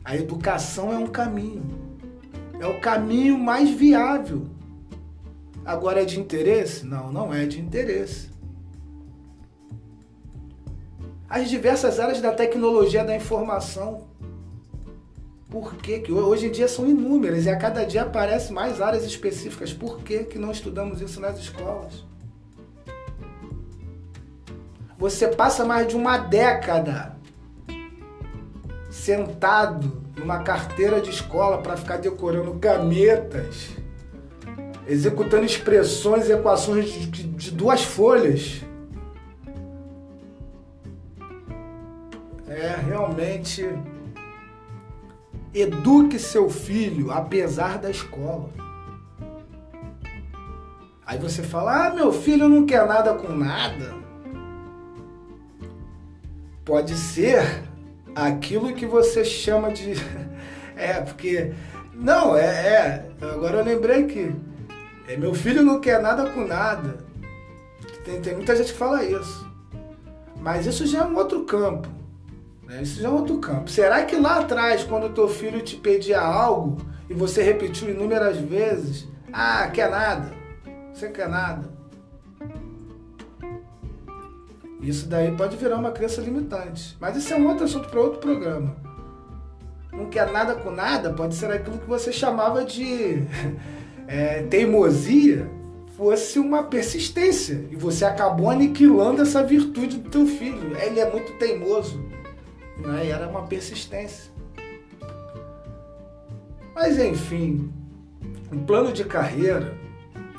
a 0.05 0.16
educação 0.16 0.92
é 0.92 0.98
um 0.98 1.07
caminho. 1.07 1.86
É 2.59 2.66
o 2.66 2.81
caminho 2.81 3.38
mais 3.38 3.71
viável. 3.71 4.47
Agora 5.64 6.03
é 6.03 6.05
de 6.05 6.19
interesse? 6.19 6.87
Não, 6.87 7.12
não 7.12 7.35
é 7.35 7.45
de 7.45 7.61
interesse. 7.61 8.31
As 11.29 11.51
diversas 11.51 11.99
áreas 11.99 12.21
da 12.21 12.33
tecnologia 12.33 13.05
da 13.05 13.14
informação. 13.16 14.07
Por 15.51 15.75
que, 15.75 16.01
que 16.01 16.12
hoje 16.12 16.47
em 16.47 16.51
dia 16.51 16.69
são 16.69 16.88
inúmeras 16.88 17.47
e 17.47 17.51
a 17.51 17.57
cada 17.57 17.85
dia 17.85 18.03
aparecem 18.03 18.55
mais 18.55 18.81
áreas 18.81 19.05
específicas? 19.05 19.73
Por 19.73 20.01
que, 20.01 20.25
que 20.25 20.38
não 20.38 20.51
estudamos 20.51 21.01
isso 21.01 21.21
nas 21.21 21.38
escolas? 21.38 22.05
Você 24.99 25.29
passa 25.29 25.64
mais 25.64 25.88
de 25.88 25.97
uma 25.97 26.16
década 26.16 27.16
sentado 28.90 30.06
numa 30.16 30.38
carteira 30.42 31.00
de 31.00 31.11
escola 31.11 31.59
para 31.59 31.76
ficar 31.76 31.98
decorando 31.98 32.52
gametas, 32.55 33.68
executando 34.87 35.44
expressões 35.44 36.29
e 36.29 36.33
equações 36.33 36.87
de, 36.87 37.07
de, 37.07 37.50
duas 37.50 37.83
folhas. 37.83 38.62
É 42.48 42.76
realmente 42.87 43.68
eduque 45.52 46.18
seu 46.18 46.48
filho 46.48 47.11
apesar 47.11 47.79
da 47.79 47.90
escola. 47.90 48.50
Aí 51.05 51.18
você 51.18 51.42
fala: 51.42 51.88
"Ah, 51.88 51.94
meu 51.94 52.11
filho 52.11 52.48
não 52.48 52.64
quer 52.64 52.87
nada 52.87 53.14
com 53.14 53.33
nada". 53.33 53.94
Pode 56.64 56.96
ser 56.96 57.65
aquilo 58.16 58.74
que 58.74 58.87
você 58.87 59.24
chama 59.24 59.72
de. 59.72 59.92
É, 60.79 61.00
porque. 61.00 61.55
Não, 61.94 62.37
é, 62.37 62.44
é. 62.44 63.11
Agora 63.22 63.61
eu 63.61 63.64
lembrei 63.64 64.05
que. 64.05 64.31
É, 65.09 65.16
meu 65.16 65.33
filho 65.33 65.62
não 65.62 65.81
quer 65.81 66.02
nada 66.02 66.29
com 66.29 66.46
nada. 66.46 66.98
Tem, 68.05 68.20
tem 68.20 68.35
muita 68.35 68.55
gente 68.55 68.72
que 68.72 68.79
fala 68.79 69.02
isso. 69.02 69.50
Mas 70.38 70.66
isso 70.66 70.87
já 70.87 70.98
é 70.98 71.05
um 71.05 71.16
outro 71.16 71.44
campo. 71.44 71.88
Né? 72.64 72.83
Isso 72.83 73.00
já 73.00 73.09
é 73.09 73.11
um 73.11 73.14
outro 73.14 73.38
campo. 73.38 73.70
Será 73.70 74.05
que 74.05 74.16
lá 74.16 74.40
atrás, 74.40 74.85
quando 74.85 75.14
teu 75.14 75.29
filho 75.29 75.62
te 75.62 75.76
pedia 75.76 76.20
algo 76.20 76.76
e 77.09 77.14
você 77.14 77.42
repetiu 77.42 77.88
inúmeras 77.88 78.37
vezes, 78.37 79.09
ah, 79.33 79.66
quer 79.72 79.90
nada? 79.90 80.31
Você 80.92 81.09
quer 81.09 81.31
nada? 81.31 81.75
Isso 84.87 85.09
daí 85.09 85.33
pode 85.33 85.57
virar 85.57 85.79
uma 85.79 85.90
crença 85.90 86.20
limitante. 86.20 86.96
Mas 87.01 87.16
isso 87.16 87.35
é 87.35 87.37
um 87.37 87.49
outro 87.49 87.64
assunto 87.64 87.88
para 87.88 88.01
outro 88.01 88.20
programa. 88.20 88.77
Não 89.92 90.07
quer 90.07 90.31
nada 90.31 90.55
com 90.55 90.70
nada, 90.70 91.12
pode 91.12 91.35
ser 91.35 91.51
aquilo 91.51 91.79
que 91.79 91.88
você 91.88 92.12
chamava 92.12 92.64
de 92.64 93.25
é, 94.07 94.42
teimosia, 94.44 95.51
fosse 95.96 96.38
uma 96.38 96.62
persistência 96.62 97.66
e 97.70 97.75
você 97.75 98.05
acabou 98.05 98.49
aniquilando 98.49 99.22
essa 99.22 99.42
virtude 99.42 99.99
do 99.99 100.09
teu 100.09 100.27
filho. 100.27 100.77
Ele 100.77 101.01
é 101.01 101.11
muito 101.11 101.33
teimoso, 101.38 101.99
né? 102.79 103.07
E 103.07 103.11
era 103.11 103.27
uma 103.27 103.42
persistência. 103.42 104.31
Mas 106.75 106.99
enfim, 106.99 107.72
um 108.53 108.59
plano 108.64 108.92
de 108.92 109.03
carreira, 109.03 109.75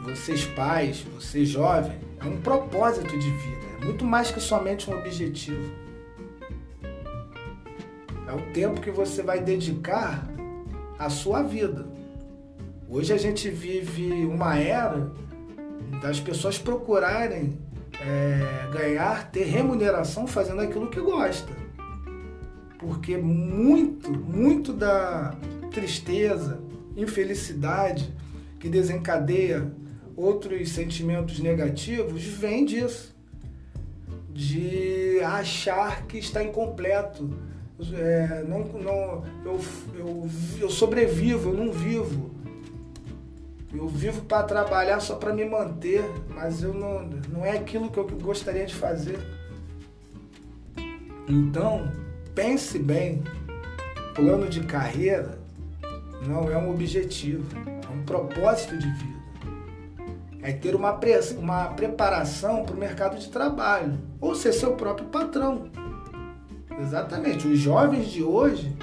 vocês 0.03 0.45
pais, 0.45 1.03
você 1.15 1.43
jovem, 1.43 1.97
é 2.21 2.25
um 2.25 2.37
propósito 2.37 3.17
de 3.17 3.29
vida, 3.29 3.56
muito 3.83 4.05
mais 4.05 4.31
que 4.31 4.39
somente 4.39 4.89
um 4.89 4.97
objetivo. 4.97 5.71
É 8.27 8.33
o 8.33 8.51
tempo 8.53 8.81
que 8.81 8.91
você 8.91 9.23
vai 9.23 9.39
dedicar 9.39 10.27
à 10.99 11.09
sua 11.09 11.41
vida. 11.43 11.87
Hoje 12.89 13.13
a 13.13 13.17
gente 13.17 13.49
vive 13.49 14.25
uma 14.25 14.57
era 14.57 15.11
das 16.01 16.19
pessoas 16.19 16.57
procurarem 16.57 17.57
é, 17.99 18.69
ganhar, 18.71 19.31
ter 19.31 19.43
remuneração 19.43 20.27
fazendo 20.27 20.61
aquilo 20.61 20.89
que 20.89 20.99
gosta. 20.99 21.51
Porque 22.77 23.17
muito, 23.17 24.11
muito 24.11 24.71
da 24.71 25.35
tristeza, 25.71 26.61
infelicidade 26.95 28.13
que 28.59 28.69
desencadeia 28.69 29.71
outros 30.15 30.69
sentimentos 30.69 31.39
negativos 31.39 32.23
vem 32.23 32.65
disso. 32.65 33.16
De 34.37 35.19
achar 35.23 36.05
que 36.05 36.19
está 36.19 36.43
incompleto. 36.43 37.27
É, 37.93 38.43
não, 38.47 38.59
não, 38.59 39.23
eu, 39.43 39.59
eu, 39.95 40.29
eu 40.59 40.69
sobrevivo, 40.69 41.49
eu 41.49 41.53
não 41.55 41.71
vivo. 41.71 42.29
Eu 43.73 43.87
vivo 43.87 44.21
para 44.21 44.43
trabalhar 44.43 44.99
só 44.99 45.15
para 45.15 45.33
me 45.33 45.43
manter, 45.43 46.03
mas 46.29 46.61
eu 46.61 46.73
não, 46.73 47.03
não 47.29 47.43
é 47.43 47.57
aquilo 47.57 47.89
que 47.89 47.97
eu 47.97 48.07
gostaria 48.21 48.65
de 48.65 48.75
fazer. 48.75 49.19
Então, 51.27 51.91
pense 52.35 52.77
bem. 52.77 53.23
Plano 54.13 54.47
de 54.47 54.61
carreira 54.61 55.39
não 56.27 56.51
é 56.51 56.57
um 56.57 56.71
objetivo, 56.71 57.45
é 57.67 57.93
um 57.93 58.03
propósito 58.03 58.77
de 58.77 58.87
vida. 58.87 59.16
É 60.41 60.51
ter 60.51 60.75
uma, 60.75 60.93
pre 60.93 61.19
uma 61.37 61.65
preparação 61.69 62.63
para 62.63 62.75
o 62.75 62.79
mercado 62.79 63.17
de 63.17 63.29
trabalho, 63.29 63.97
ou 64.21 64.35
ser 64.35 64.53
seu 64.53 64.73
próprio 64.73 65.07
patrão. 65.07 65.69
Exatamente. 66.79 67.47
Os 67.47 67.57
jovens 67.59 68.07
de 68.07 68.23
hoje 68.23 68.75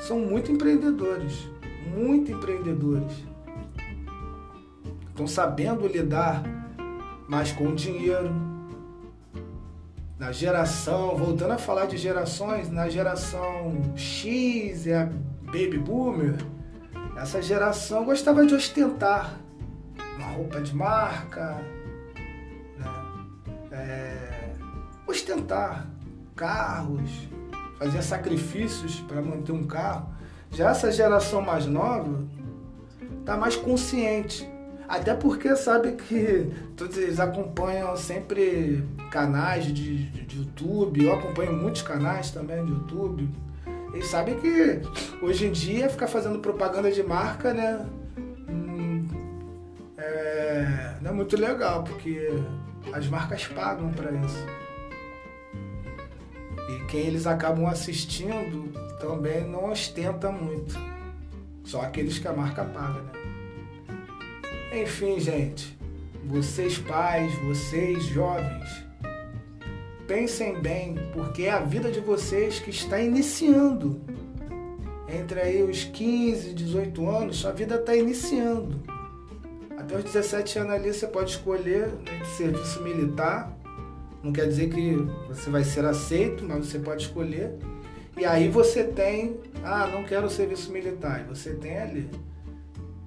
são 0.00 0.18
muito 0.18 0.50
empreendedores, 0.52 1.48
muito 1.94 2.30
empreendedores. 2.30 3.12
Estão 5.10 5.26
sabendo 5.26 5.86
lidar 5.86 6.42
mais 7.28 7.52
com 7.52 7.68
o 7.68 7.74
dinheiro. 7.74 8.30
Na 10.18 10.30
geração, 10.30 11.16
voltando 11.16 11.52
a 11.52 11.58
falar 11.58 11.86
de 11.86 11.96
gerações, 11.96 12.70
na 12.70 12.88
geração 12.88 13.82
X 13.96 14.86
e 14.86 14.92
a 14.92 15.06
Baby 15.42 15.78
Boomer, 15.78 16.36
essa 17.16 17.42
geração 17.42 18.04
gostava 18.04 18.46
de 18.46 18.54
ostentar 18.54 19.41
roupa 20.32 20.60
de 20.60 20.74
marca, 20.74 21.60
né? 22.78 22.86
é, 23.70 24.54
ostentar 25.06 25.86
carros, 26.34 27.10
fazer 27.78 28.02
sacrifícios 28.02 29.00
para 29.00 29.22
manter 29.22 29.52
um 29.52 29.64
carro. 29.64 30.08
Já 30.50 30.70
essa 30.70 30.90
geração 30.90 31.40
mais 31.40 31.66
nova 31.66 32.24
está 33.20 33.36
mais 33.36 33.56
consciente. 33.56 34.48
Até 34.88 35.14
porque 35.14 35.56
sabe 35.56 35.92
que 35.92 36.52
todos 36.76 36.98
eles 36.98 37.18
acompanham 37.18 37.96
sempre 37.96 38.86
canais 39.10 39.64
de, 39.64 39.72
de, 40.10 40.26
de 40.26 40.38
YouTube, 40.38 41.04
eu 41.04 41.14
acompanho 41.14 41.52
muitos 41.52 41.80
canais 41.82 42.30
também 42.30 42.62
de 42.64 42.72
YouTube 42.72 43.28
eles 43.92 44.06
sabem 44.06 44.38
que 44.40 44.80
hoje 45.20 45.46
em 45.46 45.52
dia 45.52 45.88
ficar 45.88 46.06
fazendo 46.06 46.38
propaganda 46.38 46.90
de 46.90 47.02
marca, 47.02 47.52
né? 47.52 47.84
É 51.10 51.12
muito 51.12 51.36
legal, 51.36 51.84
porque 51.84 52.28
as 52.92 53.06
marcas 53.08 53.46
pagam 53.46 53.92
para 53.92 54.12
isso. 54.12 54.46
E 56.68 56.84
quem 56.86 57.00
eles 57.00 57.26
acabam 57.26 57.66
assistindo 57.66 58.72
também 59.00 59.44
não 59.48 59.70
ostenta 59.70 60.30
muito. 60.30 60.74
Só 61.64 61.82
aqueles 61.82 62.18
que 62.18 62.28
a 62.28 62.32
marca 62.32 62.64
paga, 62.64 63.00
né? 63.02 64.82
Enfim, 64.82 65.20
gente, 65.20 65.78
vocês 66.24 66.78
pais, 66.78 67.32
vocês 67.40 68.04
jovens, 68.04 68.82
Pensem 70.06 70.60
bem, 70.60 70.96
porque 71.14 71.44
é 71.44 71.50
a 71.50 71.60
vida 71.60 71.90
de 71.90 72.00
vocês 72.00 72.58
que 72.58 72.70
está 72.70 73.00
iniciando. 73.00 74.00
Entre 75.08 75.40
aí 75.40 75.62
os 75.62 75.84
15 75.84 76.50
e 76.50 76.54
18 76.54 77.08
anos, 77.08 77.36
sua 77.36 77.52
vida 77.52 77.76
está 77.76 77.94
iniciando. 77.94 78.82
Até 79.92 79.98
os 79.98 80.04
17 80.04 80.58
anos 80.58 80.72
ali 80.72 80.90
você 80.90 81.06
pode 81.06 81.32
escolher 81.32 81.88
né, 81.88 82.24
serviço 82.24 82.82
militar. 82.82 83.54
Não 84.22 84.32
quer 84.32 84.48
dizer 84.48 84.70
que 84.70 84.96
você 85.28 85.50
vai 85.50 85.64
ser 85.64 85.84
aceito, 85.84 86.42
mas 86.48 86.66
você 86.66 86.78
pode 86.78 87.02
escolher. 87.02 87.58
E 88.16 88.24
aí 88.24 88.48
você 88.48 88.84
tem, 88.84 89.38
ah, 89.62 89.86
não 89.86 90.02
quero 90.04 90.30
serviço 90.30 90.72
militar. 90.72 91.20
E 91.20 91.24
você 91.24 91.52
tem 91.54 91.76
ali 91.76 92.08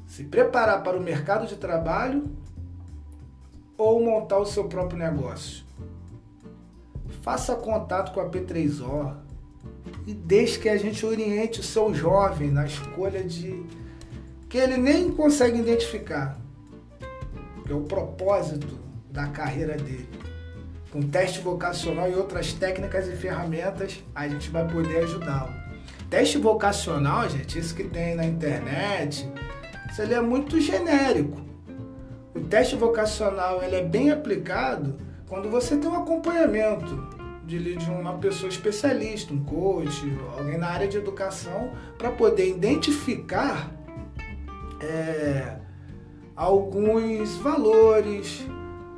se 0.05 0.25
preparar 0.25 0.83
para 0.83 0.95
o 0.95 1.01
mercado 1.01 1.47
de 1.47 1.55
trabalho 1.55 2.29
ou 3.75 4.03
montar 4.03 4.37
o 4.37 4.45
seu 4.45 4.65
próprio 4.65 4.99
negócio. 4.99 5.65
Faça 7.23 7.55
contato 7.55 8.13
com 8.13 8.19
a 8.19 8.29
P3O 8.29 9.15
e 10.05 10.13
deixe 10.13 10.59
que 10.59 10.69
a 10.69 10.77
gente 10.77 11.03
oriente 11.03 11.61
o 11.61 11.63
seu 11.63 11.91
jovem 11.95 12.51
na 12.51 12.67
escolha 12.67 13.23
de 13.23 13.65
que 14.47 14.59
ele 14.59 14.77
nem 14.77 15.11
consegue 15.11 15.59
identificar, 15.59 16.44
que 17.65 17.71
é 17.71 17.75
o 17.75 17.81
propósito 17.81 18.79
da 19.09 19.27
carreira 19.27 19.75
dele. 19.75 20.09
Com 20.91 21.01
teste 21.01 21.39
vocacional 21.39 22.09
e 22.09 22.15
outras 22.15 22.53
técnicas 22.53 23.07
e 23.07 23.15
ferramentas, 23.15 24.03
a 24.13 24.27
gente 24.27 24.49
vai 24.49 24.67
poder 24.67 25.03
ajudá-lo. 25.03 25.53
Teste 26.09 26.37
vocacional, 26.37 27.27
gente, 27.27 27.57
isso 27.59 27.75
que 27.75 27.83
tem 27.83 28.15
na 28.15 28.25
internet, 28.25 29.29
isso 29.91 30.01
é 30.01 30.21
muito 30.21 30.59
genérico. 30.61 31.41
O 32.33 32.39
teste 32.41 32.75
vocacional 32.75 33.63
ele 33.63 33.75
é 33.75 33.83
bem 33.83 34.11
aplicado 34.11 34.97
quando 35.27 35.49
você 35.49 35.75
tem 35.75 35.89
um 35.89 35.95
acompanhamento 35.95 36.95
de, 37.45 37.75
de 37.75 37.89
uma 37.89 38.17
pessoa 38.17 38.49
especialista, 38.49 39.33
um 39.33 39.43
coach, 39.43 40.01
alguém 40.37 40.57
na 40.57 40.67
área 40.67 40.87
de 40.87 40.97
educação, 40.97 41.71
para 41.97 42.11
poder 42.11 42.49
identificar 42.49 43.71
é, 44.79 45.57
alguns 46.35 47.35
valores, 47.37 48.45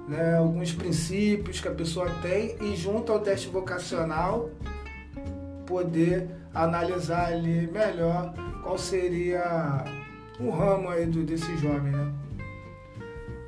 né, 0.08 0.38
alguns 0.38 0.73
princípios 0.73 1.60
que 1.60 1.67
a 1.67 1.73
pessoa 1.73 2.10
tem 2.21 2.56
e 2.62 2.76
junto 2.76 3.12
ao 3.12 3.19
teste 3.19 3.47
vocacional 3.50 4.50
poder 5.65 6.30
analisar 6.54 7.28
ali 7.28 7.67
melhor 7.67 8.34
qual 8.63 8.78
seria 8.78 9.84
o 10.39 10.50
ramo 10.50 10.89
aí 10.89 11.06
do, 11.06 11.23
desse 11.23 11.56
jovem, 11.58 11.91
né? 11.91 12.13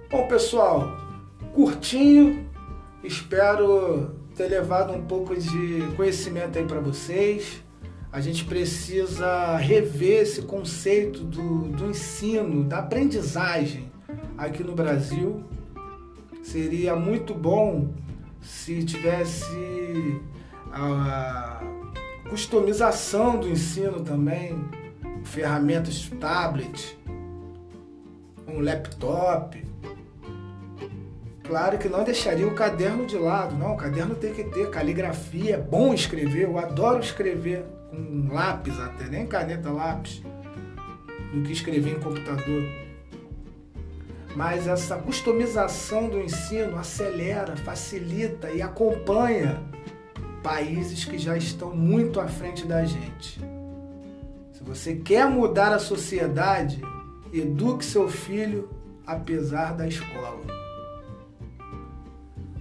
Bom, 0.10 0.28
pessoal, 0.28 0.92
curtinho, 1.54 2.48
espero 3.04 4.16
ter 4.36 4.48
levado 4.48 4.94
um 4.94 5.06
pouco 5.06 5.36
de 5.36 5.84
conhecimento 5.96 6.58
aí 6.58 6.66
para 6.66 6.80
vocês. 6.80 7.64
A 8.12 8.20
gente 8.22 8.44
precisa 8.46 9.56
rever 9.58 10.24
esse 10.24 10.42
conceito 10.42 11.24
do, 11.24 11.70
do 11.70 11.92
ensino, 11.92 12.64
da 12.64 12.80
aprendizagem 12.80 13.92
aqui 14.36 14.64
no 14.64 14.74
Brasil. 14.74 15.44
Seria 16.42 16.96
muito 16.96 17.36
bom 17.36 17.94
se 18.42 18.84
tivesse 18.84 20.20
a 20.72 21.62
customização 22.28 23.40
do 23.40 23.48
ensino 23.48 24.02
também, 24.02 24.60
ferramentas 25.24 26.10
tablet, 26.20 26.98
um 28.48 28.60
laptop, 28.60 29.70
Claro 31.50 31.80
que 31.80 31.90
não 31.90 32.04
deixaria 32.04 32.48
o 32.48 32.54
caderno 32.54 33.08
de 33.08 33.18
lado, 33.18 33.56
não. 33.56 33.74
O 33.74 33.76
caderno 33.76 34.14
tem 34.14 34.32
que 34.32 34.44
ter 34.44 34.70
caligrafia, 34.70 35.56
é 35.56 35.58
bom 35.58 35.96
escrever, 35.96 36.44
eu 36.44 36.60
adoro 36.60 37.00
escrever 37.00 37.66
com 37.90 38.34
lápis 38.34 38.80
até, 38.80 39.06
nem 39.06 39.26
caneta 39.26 39.70
lápis, 39.72 40.22
do 41.34 41.42
que 41.44 41.52
escrever 41.52 41.98
em 41.98 42.00
computador. 42.00 42.64
Mas 44.36 44.68
essa 44.68 44.98
customização 44.98 46.08
do 46.08 46.20
ensino 46.20 46.78
acelera, 46.78 47.58
facilita 47.58 48.50
e 48.52 48.62
acompanha 48.62 49.62
países 50.44 51.04
que 51.04 51.18
já 51.18 51.36
estão 51.36 51.76
muito 51.76 52.20
à 52.20 52.28
frente 52.28 52.66
da 52.66 52.86
gente. 52.86 53.42
Se 54.52 54.64
você 54.64 54.96
quer 54.96 55.28
mudar 55.30 55.74
a 55.74 55.80
sociedade, 55.80 56.82
eduque 57.34 57.84
seu 57.84 58.08
filho 58.08 58.70
apesar 59.06 59.74
da 59.74 59.88
escola. 59.88 60.40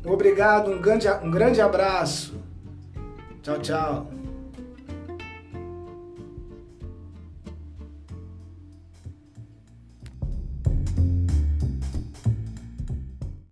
Obrigado, 0.04 0.70
um 0.70 0.80
grande, 0.80 1.08
um 1.22 1.30
grande 1.30 1.60
abraço. 1.60 2.40
Tchau, 3.42 3.58
tchau. 3.58 4.17